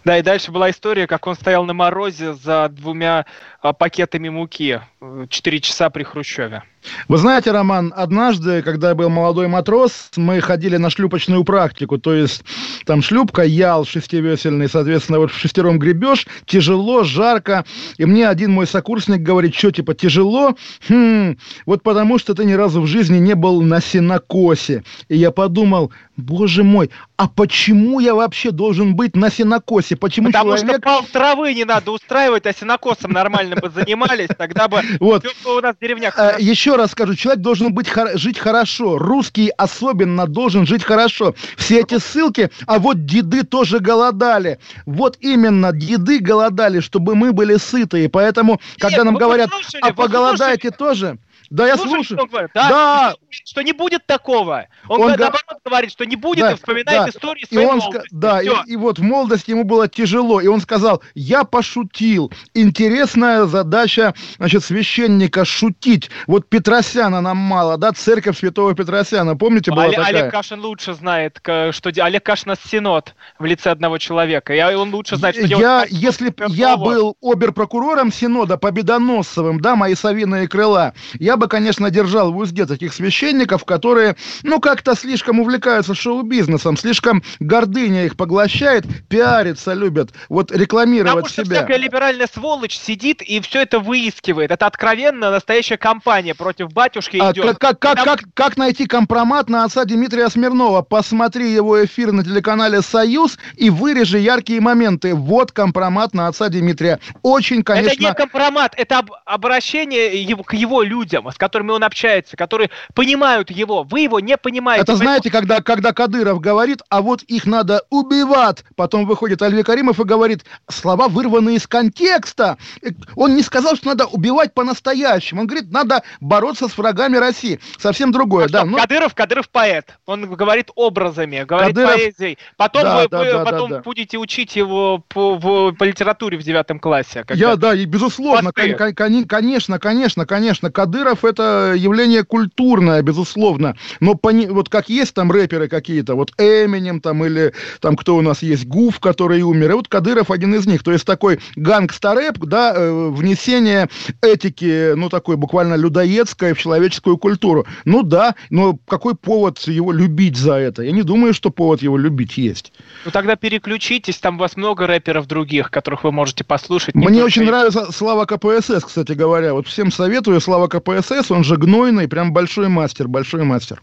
[0.04, 3.26] Да, и дальше была история, как он стоял на морозе за двумя
[3.62, 4.82] а, пакетами муки.
[5.01, 6.63] Э, Четыре часа при Хрущеве.
[7.07, 12.13] Вы знаете, Роман, однажды, когда я был молодой матрос, мы ходили на шлюпочную практику, то
[12.13, 12.43] есть
[12.86, 17.65] там шлюпка, ял шестивесельный, соответственно, вот в шестером гребешь, тяжело, жарко,
[17.97, 20.55] и мне один мой сокурсник говорит, что типа тяжело?
[20.88, 24.83] Хм, вот потому что ты ни разу в жизни не был на сенокосе.
[25.10, 29.95] И я подумал, боже мой, а почему я вообще должен быть на сенокосе?
[29.95, 30.83] Почему Потому что человек...
[30.83, 35.25] пал травы не надо устраивать, а сенокосом нормально бы занимались, тогда бы Вот.
[35.45, 36.13] у нас в деревнях...
[36.17, 38.97] А, Еще раз скажу, человек должен быть хор- жить хорошо.
[38.97, 41.36] Русский особенно должен жить хорошо.
[41.55, 44.60] Все эти ссылки, а вот деды тоже голодали.
[44.86, 48.05] Вот именно, деды голодали, чтобы мы были сыты.
[48.05, 49.49] И поэтому, когда нам вы говорят,
[49.81, 51.17] а вы поголодаете тоже?
[51.49, 52.03] Да, я слушаю.
[52.03, 52.51] что он говорит?
[52.53, 53.13] Да, Да.
[53.29, 54.65] Что не будет такого.
[54.88, 57.10] Он, Он наоборот говорит, что не будет, Да, и вспоминает да.
[57.10, 58.07] истории И своей он, ска- молодости.
[58.12, 62.31] да, и, и вот в молодости ему было тяжело, и он сказал, я пошутил.
[62.53, 66.10] Интересная задача, значит, священника шутить.
[66.27, 70.07] Вот Петросяна нам мало, да, церковь святого Петросяна, помните, была Оле- такая?
[70.21, 74.53] Олег Кашин лучше знает, что Олег Кашин нас синод в лице одного человека.
[74.53, 79.95] И он лучше знает, что я, Кашину если я был оберпрокурором Синода Победоносцевым, да, мои
[79.95, 85.95] совиные крыла, я бы, конечно, держал в узде таких священников, которые, ну, как-то слишком увлекаются
[85.95, 91.56] шоу-бизнесом, слишком гордыня их поглощает, пиариться любят, вот рекламировать Потому что себя.
[91.58, 94.52] всякая либеральная сволочь сидит и все это выискивает.
[94.52, 97.58] Это откровенно настоящая кампания против батюшки А идет.
[97.58, 100.82] как, как, как, как, как найти компромат на отца Дмитрия Смирнова?
[100.82, 105.13] Посмотри его эфир на телеканале «Союз» и вырежи яркие моменты.
[105.13, 107.00] Вот компромат на отца Дмитрия.
[107.21, 107.91] Очень, конечно...
[107.91, 112.69] Это не компромат, это об- обращение его, к его людям, с которыми он общается, которые
[112.93, 113.83] понимают его.
[113.83, 114.83] Вы его не понимаете.
[114.83, 119.99] Это знаете, когда, когда Кадыров говорит, а вот их надо убивать, потом выходит Альви Каримов
[119.99, 122.57] и говорит, слова вырваны из контекста.
[122.81, 125.41] Э, Он не сказал, что надо убивать по-настоящему.
[125.41, 127.59] Он говорит, надо бороться с врагами России.
[127.77, 128.59] Совсем другое, А да.
[128.59, 129.97] что, ну, Кадыров, Кадыров поэт.
[130.05, 132.37] Он говорит образами, говорит Кадыров- поэзией.
[132.57, 133.79] Потом Да, вы, да, вы да, да, потом да.
[133.81, 137.23] будете учить его по, в- по литературе в девятом классе.
[137.25, 138.73] когда- Я, да, и безусловно, Посты.
[138.75, 145.13] кон- кон- конечно, конечно, конечно, Кадыров это явление культурное, безусловно, но пони- вот как есть
[145.13, 149.71] там рэперы какие-то, вот Эминем там или там кто у нас есть, Гуф, который умер,
[149.71, 153.89] и вот Кадыров один из них, то есть такой гангста-рэп, да, э, внесение
[154.21, 160.38] этики, ну такой буквально людоедской в человеческую культуру, ну да, но какой повод его любить
[160.38, 160.84] за это?
[160.84, 162.73] Я не думаю, что повод его любить есть.
[163.06, 166.95] Ну тогда переключитесь, там у вас много рэперов других, которых вы можете послушать.
[166.95, 169.53] не Мне очень нравится Слава КПСС, кстати говоря.
[169.53, 173.81] Вот всем советую Слава КПСС, он же гнойный, прям большой мастер, большой мастер.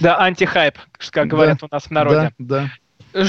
[0.00, 0.78] Да, антихайп,
[1.10, 2.32] как говорят у нас в народе.
[2.38, 2.70] Да, да.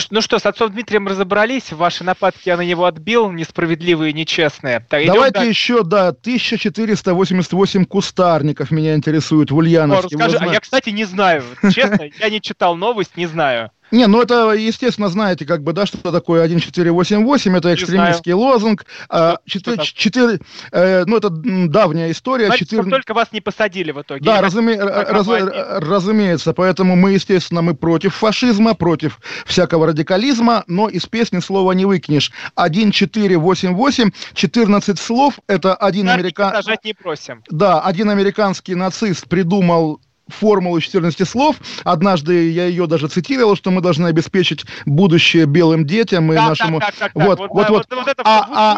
[0.10, 4.79] Ну что, с отцом Дмитрием разобрались, ваши нападки я на него отбил, несправедливые, нечестные.
[4.89, 5.49] Так, Давайте дальше.
[5.49, 10.15] еще, да, 1488 кустарников меня интересует в Ульяновске.
[10.15, 13.69] О, расскажи, а я, кстати, не знаю, честно, я не читал новость, не знаю.
[13.91, 18.86] Не, ну это, естественно, знаете, как бы, да, что такое 1488, это экстремистский лозунг.
[19.10, 20.39] А, 4, 4,
[20.71, 22.48] э, ну, это давняя история.
[22.48, 22.89] Значит, 4...
[22.89, 24.24] только вас не посадили в итоге.
[24.24, 24.76] Да, разуме...
[24.82, 25.28] раз...
[25.28, 31.86] разумеется, поэтому мы, естественно, мы против фашизма, против всякого радикализма, но из песни слова не
[31.86, 32.32] выкинешь.
[32.56, 36.78] 1488, 14 слов, это один американский...
[36.84, 37.43] не просим.
[37.50, 41.58] Да, один американский нацист придумал формулу 14 слов.
[41.84, 46.80] Однажды я ее даже цитировал, что мы должны обеспечить будущее белым детям и да, нашему...
[46.80, 48.78] Так, так, так, вот, вот, вот, вот, вот это а, а,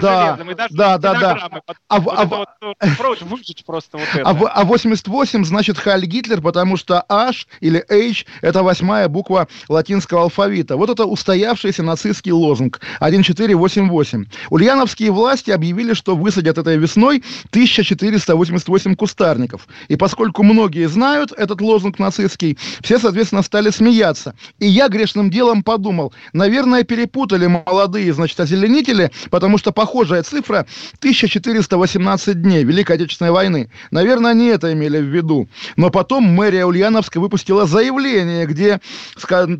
[0.00, 0.50] да, железом.
[0.50, 1.50] И даже да, да, да.
[1.88, 2.48] А, вот а, вот,
[2.98, 4.28] вот, выжечь просто вот это.
[4.28, 10.22] А, а 88 значит Хайль Гитлер, потому что H или H это восьмая буква латинского
[10.22, 10.76] алфавита.
[10.76, 14.26] Вот это устоявшийся нацистский лозунг 1488.
[14.50, 19.66] Ульяновские власти объявили, что высадят этой весной 1488 кустарников.
[19.88, 24.34] И поскольку многие многие знают этот лозунг нацистский, все, соответственно, стали смеяться.
[24.58, 30.66] И я грешным делом подумал, наверное, перепутали молодые, значит, озеленители, потому что похожая цифра
[30.98, 33.70] 1418 дней Великой Отечественной войны.
[33.92, 35.48] Наверное, они это имели в виду.
[35.76, 38.80] Но потом мэрия Ульяновска выпустила заявление, где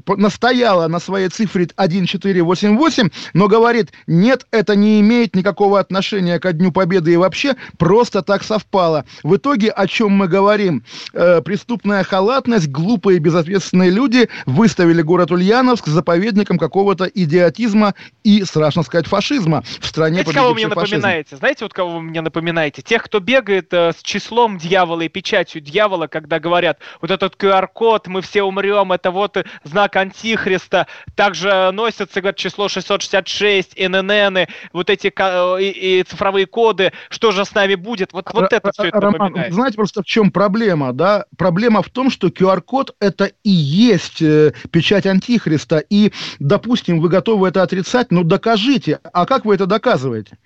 [0.09, 6.73] настояла на своей цифре 1488, но говорит, нет, это не имеет никакого отношения к Дню
[6.73, 9.05] Победы и вообще просто так совпало.
[9.23, 10.83] В итоге о чем мы говорим?
[11.13, 19.07] Э, преступная халатность, глупые безответственные люди выставили город Ульяновск заповедником какого-то идиотизма и, страшно сказать,
[19.07, 20.97] фашизма в стране Знаете, кого вы мне фашизм.
[20.97, 21.37] напоминаете?
[21.37, 22.83] Знаете, вот кого вы мне напоминаете?
[22.83, 28.07] Тех, кто бегает э, с числом дьявола и печатью дьявола, когда говорят, вот этот QR-код,
[28.07, 30.87] мы все умрем, это вот знак антихриста.
[31.15, 37.45] Также носятся, говорят, число 666, ННН, вот эти э, и, и цифровые коды, что же
[37.45, 38.13] с нами будет?
[38.13, 39.53] Вот, вот это все это Роман, напоминает.
[39.53, 40.93] Знаете просто в чем проблема?
[40.95, 47.09] Да, проблема в том, что QR-код это и есть э, печать антихриста, и, допустим, вы
[47.09, 49.01] готовы это отрицать, ну докажите.
[49.13, 50.39] А как вы это доказываете?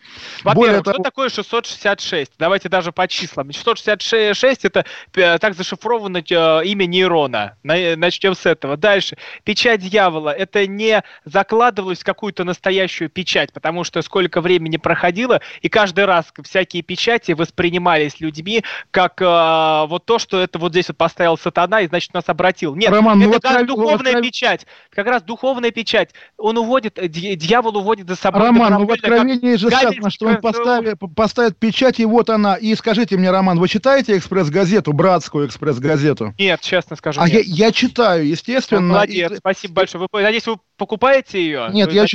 [0.42, 1.04] Во-первых, что того...
[1.04, 2.32] такое 666?
[2.38, 3.52] Давайте даже по числам.
[3.52, 4.84] 666 это
[5.14, 7.56] э, так зашифровано э, имя нейрона.
[7.62, 8.76] Начнем с этого.
[8.76, 9.16] Дальше.
[9.44, 10.30] Печать дьявола.
[10.30, 16.32] Это не закладывалось в какую-то настоящую печать, потому что сколько времени проходило, и каждый раз
[16.42, 21.88] всякие печати воспринимались людьми как вот то, что это вот здесь вот поставил сатана и,
[21.88, 22.74] значит, нас обратил.
[22.74, 24.22] Нет, Роман, это ну, как раз духовная откров...
[24.22, 24.66] печать.
[24.90, 26.10] Как раз духовная печать.
[26.36, 28.42] Он уводит, э, дьявол уводит за собой.
[28.42, 32.56] Роман, ну в Откровении же сказано, что он поставит, поставит печать, и вот она.
[32.56, 36.34] И скажите мне, Роман, вы читаете «Экспресс-газету», братскую «Экспресс-газету»?
[36.38, 37.44] Нет, честно скажу, А нет.
[37.46, 38.80] Я, я читаю, естественно.
[38.80, 39.36] Ну, молодец, и...
[39.36, 40.06] спасибо большое.
[40.10, 41.68] Вы, надеюсь, вы покупаете ее?
[41.72, 42.06] Нет, я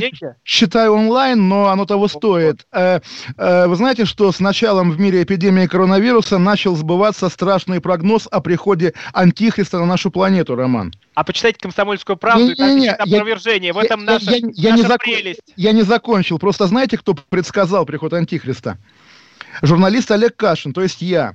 [0.43, 2.65] читаю онлайн, но оно того стоит.
[2.71, 2.99] Э,
[3.37, 8.41] э, вы знаете, что с началом в мире эпидемии коронавируса начал сбываться страшный прогноз о
[8.41, 10.93] приходе Антихриста на нашу планету, Роман.
[11.15, 13.67] А почитайте «Комсомольскую правду», не, и там не, не, опровержение.
[13.67, 15.01] Я, в этом я, наша, я, я, наша не зак...
[15.01, 15.41] прелесть.
[15.55, 16.39] Я не закончил.
[16.39, 18.77] Просто знаете, кто предсказал приход Антихриста?
[19.61, 21.33] Журналист Олег Кашин, то есть я.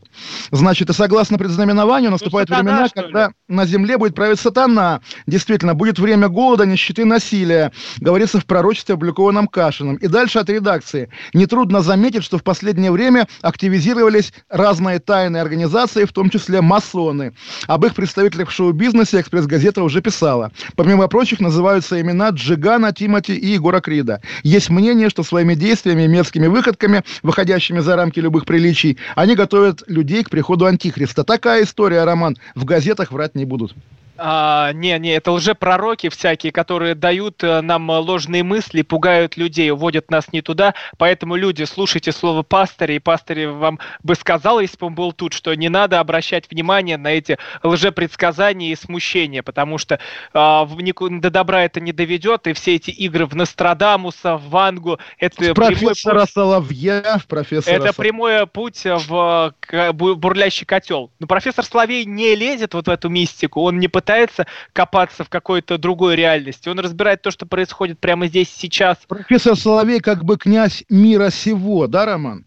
[0.51, 5.01] Значит, и согласно предзнаменованию наступают ну, сатана, времена, когда на земле будет править сатана.
[5.27, 7.73] Действительно, будет время голода, нищеты, насилия.
[7.99, 9.97] Говорится в пророчестве, опубликованном Кашином.
[9.97, 11.11] И дальше от редакции.
[11.33, 17.35] Нетрудно заметить, что в последнее время активизировались разные тайные организации, в том числе масоны.
[17.67, 20.53] Об их представителях в шоу-бизнесе «Экспресс-газета» уже писала.
[20.77, 24.21] Помимо прочих, называются имена Джигана, Тимати и Егора Крида.
[24.43, 29.35] Есть мнение, что своими действиями и мерзкими выходками, выходящими за рамки рамки любых приличий, они
[29.35, 31.25] готовят людей к приходу Антихриста.
[31.25, 32.37] Такая история, Роман.
[32.55, 33.75] В газетах врать не будут.
[34.21, 40.11] А, не, не, это лжепророки всякие, которые дают э, нам ложные мысли, пугают людей, уводят
[40.11, 40.75] нас не туда.
[40.97, 45.35] Поэтому, люди, слушайте слово пастыря, и пастырь вам бы сказал, если бы он был тут,
[45.35, 50.01] что не надо обращать внимание на эти лжепредсказания и смущения, потому что
[50.35, 55.55] а, до добра это не доведет, и все эти игры в Нострадамуса, в Вангу, это
[55.55, 59.55] профессора путь, Соловья, профессора Это прямой путь в
[59.93, 61.13] бурлящий котел.
[61.21, 65.29] Но профессор Соловей не лезет вот в эту мистику, он не пытается пытается копаться в
[65.29, 66.71] какой-то другой реальности.
[66.71, 68.97] Он разбирает то, что происходит прямо здесь сейчас.
[69.07, 72.47] Профессор Соловей как бы князь мира сего, да, Роман?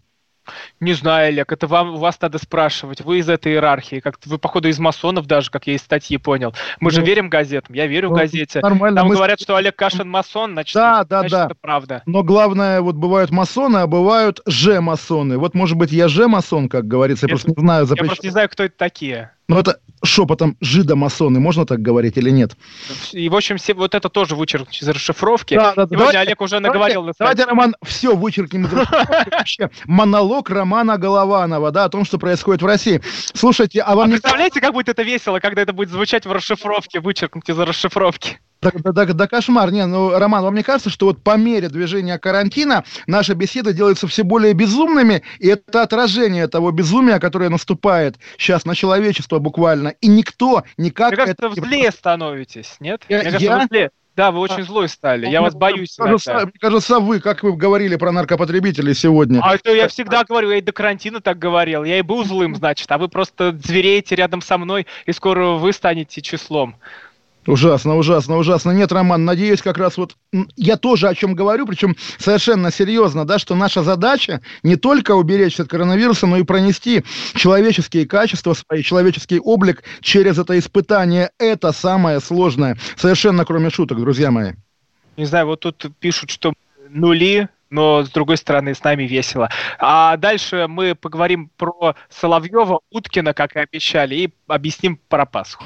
[0.80, 3.02] Не знаю, Олег, это вам, вас надо спрашивать.
[3.02, 6.56] Вы из этой иерархии, как вы, походу, из масонов даже, как я из статьи понял.
[6.80, 8.60] Мы ну, же верим газетам, я верю ну, газете.
[8.60, 9.02] Нормально.
[9.02, 9.16] Там мы...
[9.16, 11.46] говорят, что Олег Кашин масон, значит, да, да, значит да.
[11.46, 12.02] это правда.
[12.08, 15.38] Но главное, вот бывают масоны, а бывают же-масоны.
[15.38, 17.86] Вот, может быть, я же-масон, как говорится, я, я просто не знаю.
[17.86, 18.02] Запрещ...
[18.02, 19.32] Я просто не знаю, кто это такие.
[19.52, 22.56] Ну, это шепотом жидомасоны, можно так говорить или нет?
[23.12, 25.56] И, в общем, все, вот это тоже вычеркнуть из расшифровки.
[25.56, 27.02] Да, да, Сегодня давайте, Олег уже наговорил.
[27.02, 29.70] Давайте, давайте, Роман, все вычеркнем из расшифровки.
[29.86, 33.02] Монолог Романа Голованова, да, о том, что происходит в России.
[33.34, 34.08] Слушайте, а вам...
[34.08, 38.40] А представляете, как будет это весело, когда это будет звучать в расшифровке, вычеркнуть из расшифровки?
[38.62, 39.72] Да, да, да, да кошмар.
[39.72, 44.08] Не, ну, Роман, вам не кажется, что вот по мере движения карантина наши беседы делаются
[44.08, 50.08] все более безумными, и это отражение того безумия, которое наступает сейчас на человечество буквально, и
[50.08, 51.10] никто никак...
[51.10, 51.62] Мне кажется, это...
[51.62, 53.04] злее становитесь, нет?
[53.10, 53.58] Я, Мне кажется, я...
[53.58, 53.92] вы злее.
[54.16, 55.28] Да, вы очень злой стали.
[55.28, 55.98] Я вас боюсь.
[55.98, 59.40] Мне кажется, мне кажется, вы, как вы говорили про наркопотребителей сегодня.
[59.42, 61.86] А это я всегда говорю, я и до карантина так говорил.
[61.86, 65.72] Я и был злым, значит, а вы просто звереете рядом со мной, и скоро вы
[65.72, 66.76] станете числом.
[67.48, 68.72] Ужасно, ужасно, ужасно.
[68.72, 70.16] Нет, Роман, надеюсь, как раз вот
[70.56, 75.64] я тоже о чем говорю, причем совершенно серьезно, да, что наша задача не только уберечься
[75.64, 81.32] от коронавируса, но и пронести человеческие качества, свой человеческий облик через это испытание.
[81.40, 82.78] Это самое сложное.
[82.96, 84.54] Совершенно кроме шуток, друзья мои.
[85.18, 86.54] Не знаю, вот тут пишут, что
[86.90, 89.50] нули, но с другой стороны с нами весело.
[89.80, 95.66] А дальше мы поговорим про Соловьева, Уткина, как и обещали, и объясним про Пасху.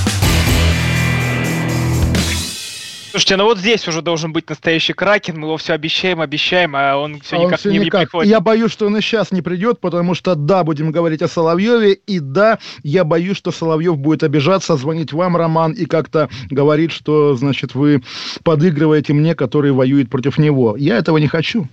[3.11, 6.95] Слушайте, ну вот здесь уже должен быть настоящий кракен, мы его все обещаем, обещаем, а
[6.95, 8.03] он все а никак он все не, никак.
[8.03, 8.31] приходит.
[8.31, 11.91] Я боюсь, что он и сейчас не придет, потому что да, будем говорить о Соловьеве,
[11.91, 17.35] и да, я боюсь, что Соловьев будет обижаться, звонить вам, Роман, и как-то говорить, что,
[17.35, 18.01] значит, вы
[18.43, 20.77] подыгрываете мне, который воюет против него.
[20.77, 21.67] Я этого не хочу.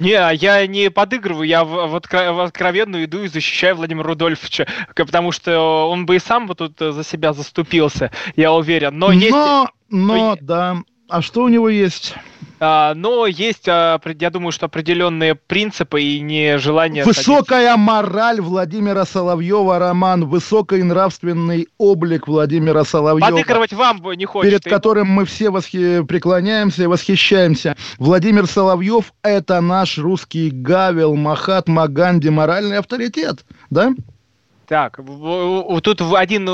[0.00, 4.66] Не, я не подыгрываю, я в, в, откро, в откровенную иду и защищаю Владимира Рудольфовича,
[4.96, 8.98] потому что он бы и сам вот тут за себя заступился, я уверен.
[8.98, 9.34] Но, но есть...
[9.94, 10.78] Но, да.
[11.08, 12.14] А что у него есть?
[12.58, 17.04] А, но есть, а, я думаю, что определенные принципы и не желание...
[17.04, 17.76] Высокая садиться.
[17.76, 23.30] мораль Владимира Соловьева, Роман, высокий нравственный облик Владимира Соловьева.
[23.30, 24.50] Подыгрывать вам не хочет.
[24.50, 26.02] Перед которым мы все восхи...
[26.04, 27.76] преклоняемся и восхищаемся.
[27.98, 33.92] Владимир Соловьев– это наш русский Гавел, Махатма Ганди, моральный авторитет, да?
[34.66, 34.98] Так,
[35.82, 36.46] тут один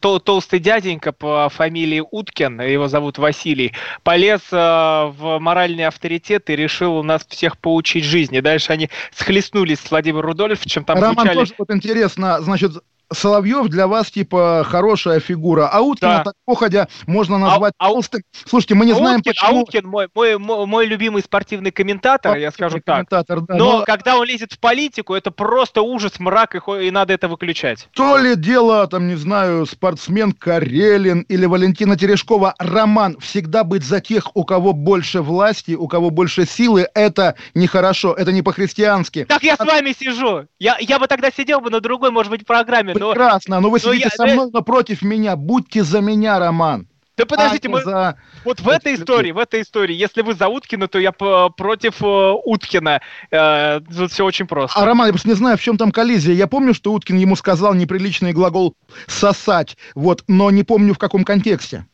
[0.00, 3.72] толстый дяденька по фамилии Уткин, его зовут Василий,
[4.02, 8.40] полез э, в моральный авторитет и решил у нас всех поучить жизни.
[8.40, 10.84] Дальше они схлестнулись с Владимиром Рудольфовичем.
[10.84, 11.34] Там Роман, звучали...
[11.34, 12.72] тоже вот интересно, значит,
[13.14, 16.24] Соловьев для вас типа хорошая фигура, а Уткина да.
[16.24, 18.22] так походя можно назвать а, толстым.
[18.46, 19.58] Слушайте, мы не а знаем Уткин, почему.
[19.58, 23.06] А Уткин мой, мой, мой, любимый спортивный комментатор, спортивный я скажу так.
[23.10, 27.12] Да, но, но когда он лезет в политику, это просто ужас, мрак, и, и надо
[27.12, 27.88] это выключать.
[27.94, 34.00] То ли дело, там, не знаю, спортсмен Карелин или Валентина Терешкова, Роман, всегда быть за
[34.00, 39.24] тех, у кого больше власти, у кого больше силы, это нехорошо, это не по-христиански.
[39.24, 39.64] Так я а...
[39.64, 40.46] с вами сижу.
[40.58, 44.04] Я, я бы тогда сидел бы на другой, может быть, программе прекрасно, но вы сидите
[44.04, 46.86] я, со мной напротив меня, будьте за меня, Роман.
[47.16, 47.82] Да подождите, а мы...
[47.82, 48.16] за...
[48.44, 52.06] вот в этой истории, в этой истории, если вы за Уткина, то я против э,
[52.44, 53.02] Уткина.
[53.30, 54.80] Э, тут все очень просто.
[54.80, 56.32] А Роман, я просто не знаю, в чем там коллизия.
[56.32, 58.74] Я помню, что Уткин ему сказал неприличный глагол
[59.06, 61.86] «сосать», вот, но не помню в каком контексте.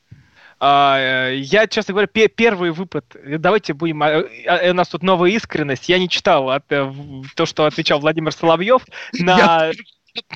[0.60, 3.04] Uh, я, честно говоря, первый выпад.
[3.24, 4.02] Давайте будем.
[4.02, 5.88] Uh, у нас тут новая искренность.
[5.88, 8.82] Я не читал от, uh, то, что отвечал Владимир Соловьев
[9.12, 9.70] на.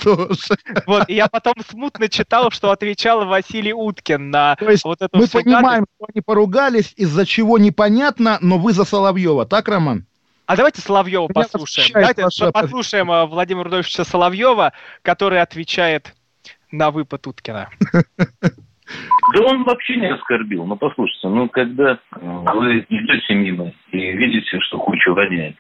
[0.03, 0.57] Тоже.
[0.87, 5.16] Вот, и я потом смутно читал, что отвечал Василий Уткин на То есть вот эту
[5.16, 10.07] Мы понимаем, что они поругались, из-за чего непонятно, но вы за Соловьева, так, Роман?
[10.47, 11.91] А давайте Соловьева Меня послушаем.
[11.93, 12.53] Давайте ваша...
[12.53, 14.72] послушаем э, Владимира Рудольфовича Соловьева,
[15.03, 16.14] который отвечает
[16.70, 17.68] на выпад Уткина.
[19.35, 20.66] Да он вообще не оскорбил.
[20.66, 25.57] Ну, послушайте, ну, когда вы идете мимо и видите, что куча воняет,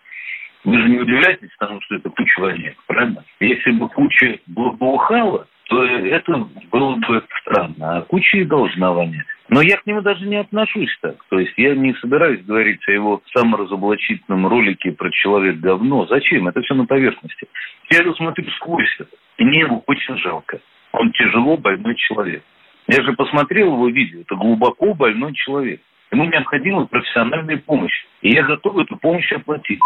[0.64, 3.24] вы же не удивляетесь тому, что это воняет, правильно?
[3.40, 9.26] Если бы куча благоухала, то это было бы странно, а куча и должна вонять.
[9.48, 11.16] Но я к нему даже не отношусь так.
[11.28, 16.06] То есть я не собираюсь говорить о его саморазоблачительном ролике про человек говно.
[16.06, 16.48] Зачем?
[16.48, 17.46] Это все на поверхности.
[17.90, 19.10] Я его смотрю сквозь это.
[19.38, 20.60] И мне его очень жалко.
[20.92, 22.42] Он тяжело больной человек.
[22.86, 24.20] Я же посмотрел его видео.
[24.20, 25.80] Это глубоко больной человек.
[26.10, 28.06] Ему необходима профессиональная помощь.
[28.20, 29.80] И я готов эту помощь оплатить.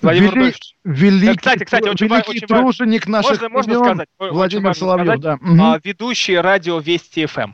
[0.00, 0.54] Владимир Вели...
[0.84, 5.34] Великий, кстати, кстати, очень великий очень труженик наших можно, можно сказать, Владимир Соловьев, сказать, да.
[5.74, 5.80] Угу.
[5.84, 7.52] Ведущий радио Вести ФМ.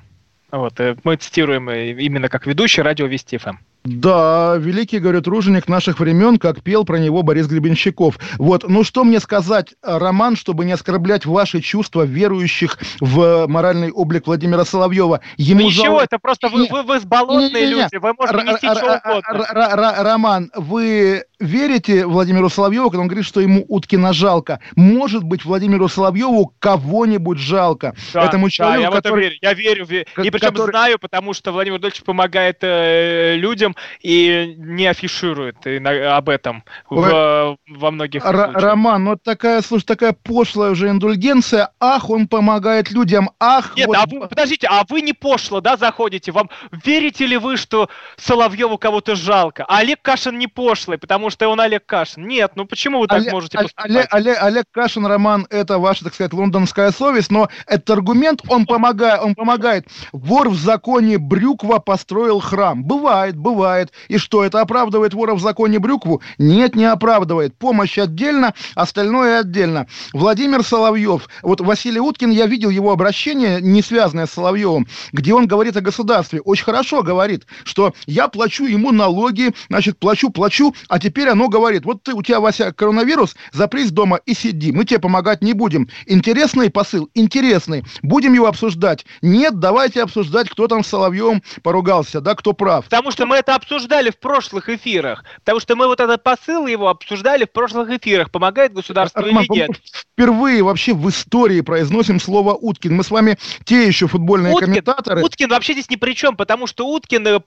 [0.50, 3.56] Вот, э, мы цитируем э, именно как ведущий радио Вести ФМ.
[3.84, 8.18] Да, великий, говорю, труженик наших времен, как пел про него Борис Гребенщиков.
[8.38, 14.26] Вот, ну что мне сказать, Роман, чтобы не оскорблять ваши чувства верующих в моральный облик
[14.26, 15.20] Владимира Соловьева.
[15.36, 20.02] Ему ничего, это просто вы, вы, вы сболотные люди, вы можете нести что угодно.
[20.02, 24.60] Роман, вы верите Владимиру Соловьеву, когда он говорит, что ему Уткина жалко?
[24.76, 27.94] Может быть, Владимиру Соловьеву кого-нибудь жалко?
[28.12, 29.12] Да, Этому человеку, да, я который...
[29.12, 29.38] в это верю.
[29.42, 29.84] Я верю.
[30.24, 30.70] И причем который...
[30.70, 37.90] знаю, потому что Владимир Дольевич помогает э, людям и не афиширует об этом в, во
[37.90, 38.62] многих Р- случаях.
[38.62, 41.70] Роман, ну такая, слушай, такая пошлая уже индульгенция.
[41.80, 43.30] Ах, он помогает людям.
[43.38, 43.96] Ах, Нет, вот...
[43.96, 46.32] а вы, подождите, а вы не пошло, да, заходите?
[46.32, 46.50] Вам
[46.84, 49.64] верите ли вы, что Соловьеву кого-то жалко?
[49.68, 52.26] А Олег Кашин не пошлый, потому что он Олег Кашин.
[52.26, 53.90] Нет, ну почему вы так Олег, можете поступать?
[53.90, 58.66] Олег, Олег, Олег Кашин, Роман, это ваша, так сказать, лондонская совесть, но этот аргумент, он
[58.66, 59.86] помогает, он помогает.
[60.12, 62.84] Вор в законе Брюква построил храм.
[62.84, 63.92] Бывает, бывает.
[64.08, 66.22] И что, это оправдывает вора в законе Брюкву?
[66.38, 67.56] Нет, не оправдывает.
[67.56, 69.86] Помощь отдельно, остальное отдельно.
[70.12, 75.46] Владимир Соловьев, вот Василий Уткин, я видел его обращение, не связанное с Соловьевым, где он
[75.46, 76.40] говорит о государстве.
[76.40, 81.84] Очень хорошо говорит, что я плачу ему налоги, значит, плачу, плачу, а теперь оно говорит,
[81.84, 85.88] вот ты, у тебя, Вася, коронавирус, запрись дома и сиди, мы тебе помогать не будем.
[86.06, 87.84] Интересный посыл, интересный.
[88.02, 89.04] Будем его обсуждать?
[89.22, 92.84] Нет, давайте обсуждать, кто там с Соловьевым поругался, да, кто прав.
[92.84, 95.24] Потому что мы это обсуждали в прошлых эфирах.
[95.36, 98.30] Потому что мы вот этот посыл его обсуждали в прошлых эфирах.
[98.30, 99.70] Помогает государство Роман, или нет?
[100.12, 102.94] Впервые вообще в истории произносим слово Уткин.
[102.94, 105.22] Мы с вами те еще футбольные Уткин, комментаторы.
[105.22, 107.40] Уткин вообще здесь ни при чем, потому что Уткин э,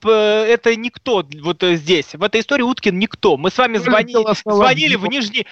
[0.48, 2.14] это никто вот э, здесь.
[2.14, 3.36] В этой истории Уткин никто.
[3.36, 4.14] Мы с вами звони,
[4.46, 5.46] звонили в Нижний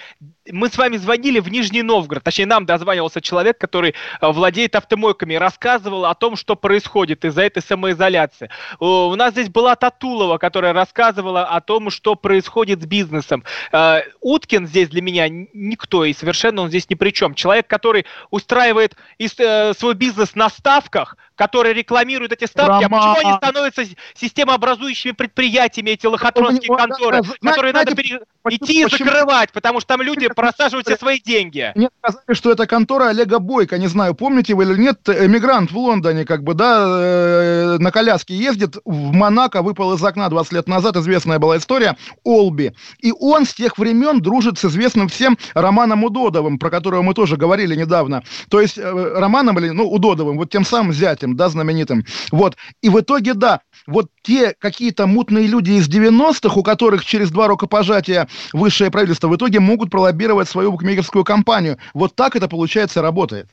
[0.52, 5.34] мы с вами звонили в Нижний Новгород, точнее нам дозванивался человек, который э, владеет автомойками,
[5.34, 8.50] рассказывал о том, что происходит из-за этой самоизоляции.
[8.78, 13.44] У нас здесь была Татулова, которая рассказывала о том, что происходит с бизнесом.
[13.72, 17.34] Э, Уткин здесь для меня никто, и совершенно он здесь ни при чем.
[17.34, 23.00] Человек, который устраивает э, свой бизнес на ставках, которые рекламируют эти ставки, Роман.
[23.00, 28.20] а почему они становятся системообразующими предприятиями, эти лохотронские конторы, которые надо пере...
[28.50, 31.70] идти и закрывать, потому что там люди просаживают все свои деньги.
[31.74, 35.76] Мне сказали, что это контора Олега Бойко, не знаю, помните вы или нет, эмигрант в
[35.76, 40.68] Лондоне, как бы, да, э, на коляске ездит, в Монако выпал из окна 20 лет
[40.68, 42.72] назад, известная была история, Олби.
[43.00, 47.36] И он с тех времен дружит с известным всем Романом Удодовым, про которого мы тоже
[47.36, 48.22] говорили недавно.
[48.48, 52.04] То есть э, Романом, или, ну, Удодовым, вот тем самым зятем, да, знаменитым.
[52.30, 52.56] Вот.
[52.80, 57.48] И в итоге, да, вот те какие-то мутные люди из 90-х, у которых через два
[57.48, 61.78] рукопожатия высшее правительство в итоге могут пролоббировать свою букмекерскую компанию.
[61.94, 63.48] Вот так это, получается, работает.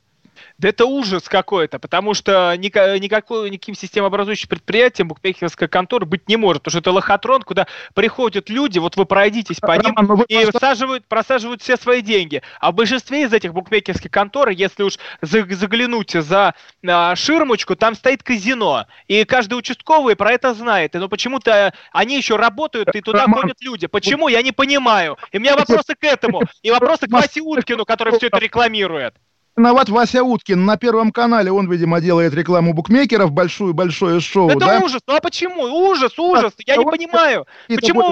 [0.58, 6.62] Да это ужас какой-то, потому что никакой, никаким системообразующим предприятием букмекерская контора быть не может,
[6.64, 11.06] потому что это лохотрон, куда приходят люди, вот вы пройдитесь по ним ну и просаживают,
[11.06, 12.42] просаживают все свои деньги.
[12.60, 16.54] А в большинстве из этих букмекерских контор, если уж заглянуть за
[16.84, 18.86] а, ширмочку, там стоит казино.
[19.06, 20.94] И каждый участковый про это знает.
[20.94, 23.86] Но почему-то они еще работают, и туда ходят люди.
[23.86, 24.26] Почему?
[24.26, 25.18] Я не понимаю.
[25.30, 26.42] И у меня вопросы к этому.
[26.62, 29.14] И вопросы к Васе Уткину, который все это рекламирует
[29.58, 30.64] виноват Вася Уткин.
[30.64, 34.78] На Первом канале он, видимо, делает рекламу букмекеров, большую-большое шоу, Это да?
[34.78, 35.00] ужас.
[35.06, 35.62] Ну а почему?
[35.62, 36.52] Ужас, ужас.
[36.56, 37.46] А, Я не понимаю.
[37.68, 38.02] Почему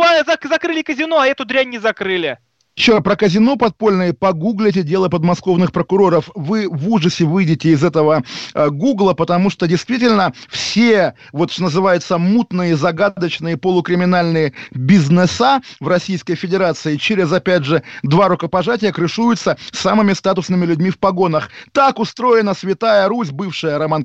[0.49, 2.39] закрыли казино, а эту дрянь не закрыли?
[2.77, 6.29] Еще про казино подпольное погуглите дело подмосковных прокуроров.
[6.35, 8.23] Вы в ужасе выйдете из этого
[8.53, 16.35] э, гугла, потому что действительно все, вот что называется, мутные, загадочные, полукриминальные бизнеса в Российской
[16.35, 21.49] Федерации через, опять же, два рукопожатия крышуются самыми статусными людьми в погонах.
[21.73, 24.05] Так устроена Святая Русь, бывшая Роман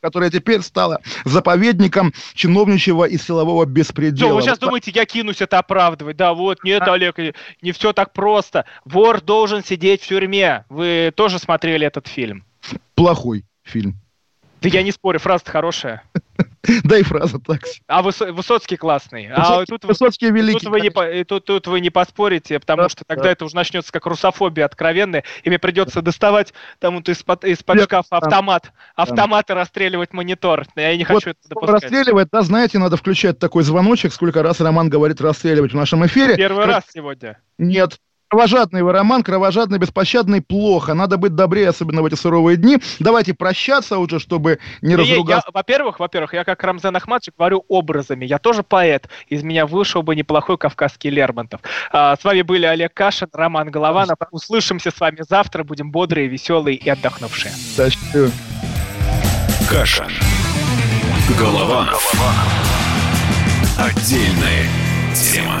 [0.00, 4.28] которая теперь стала заповедником чиновничьего и силового беспредела.
[4.28, 6.16] Что, вы сейчас думаете, я кинусь это оправдывать?
[6.16, 6.94] Да, вот, нет, а...
[6.94, 7.18] Олег,
[7.60, 8.64] не все так просто.
[8.84, 10.64] Вор должен сидеть в тюрьме.
[10.68, 12.44] Вы тоже смотрели этот фильм?
[12.94, 13.96] Плохой фильм.
[14.60, 16.02] Да я не спорю, фраза хорошая.
[16.84, 17.82] Да и фраза такси.
[17.86, 19.28] А Высоцкий классный.
[19.34, 20.60] А тут, Высоцкий великий.
[20.60, 23.30] Тут вы, не, тут, тут вы не поспорите, потому да, что тогда да.
[23.30, 28.16] это уже начнется как русофобия откровенная, и мне придется доставать там вот из-под из шкафа
[28.16, 30.66] автомат, автомат и расстреливать монитор.
[30.76, 31.82] Я не хочу вот, это допускать.
[31.82, 36.36] Расстреливать, да, знаете, надо включать такой звоночек, сколько раз Роман говорит расстреливать в нашем эфире.
[36.36, 37.38] Первый раз сегодня.
[37.58, 37.98] Нет,
[38.32, 40.94] Кровожадный вы роман, кровожадный, беспощадный, плохо.
[40.94, 42.78] Надо быть добрее, особенно в эти суровые дни.
[42.98, 45.48] Давайте прощаться уже, чтобы не, разругаться.
[45.48, 48.24] Я, во-первых, во-первых, я как Рамзан Ахматович говорю образами.
[48.24, 49.06] Я тоже поэт.
[49.28, 51.60] Из меня вышел бы неплохой кавказский Лермонтов.
[51.90, 54.16] А, с вами были Олег Кашин, Роман Голованов.
[54.30, 55.62] Услышимся с вами завтра.
[55.62, 57.52] Будем бодрые, веселые и отдохнувшие.
[57.52, 58.30] Спасибо.
[59.68, 60.08] Кашин.
[61.38, 62.14] Голованов.
[63.76, 64.66] Отдельная
[65.14, 65.60] тема.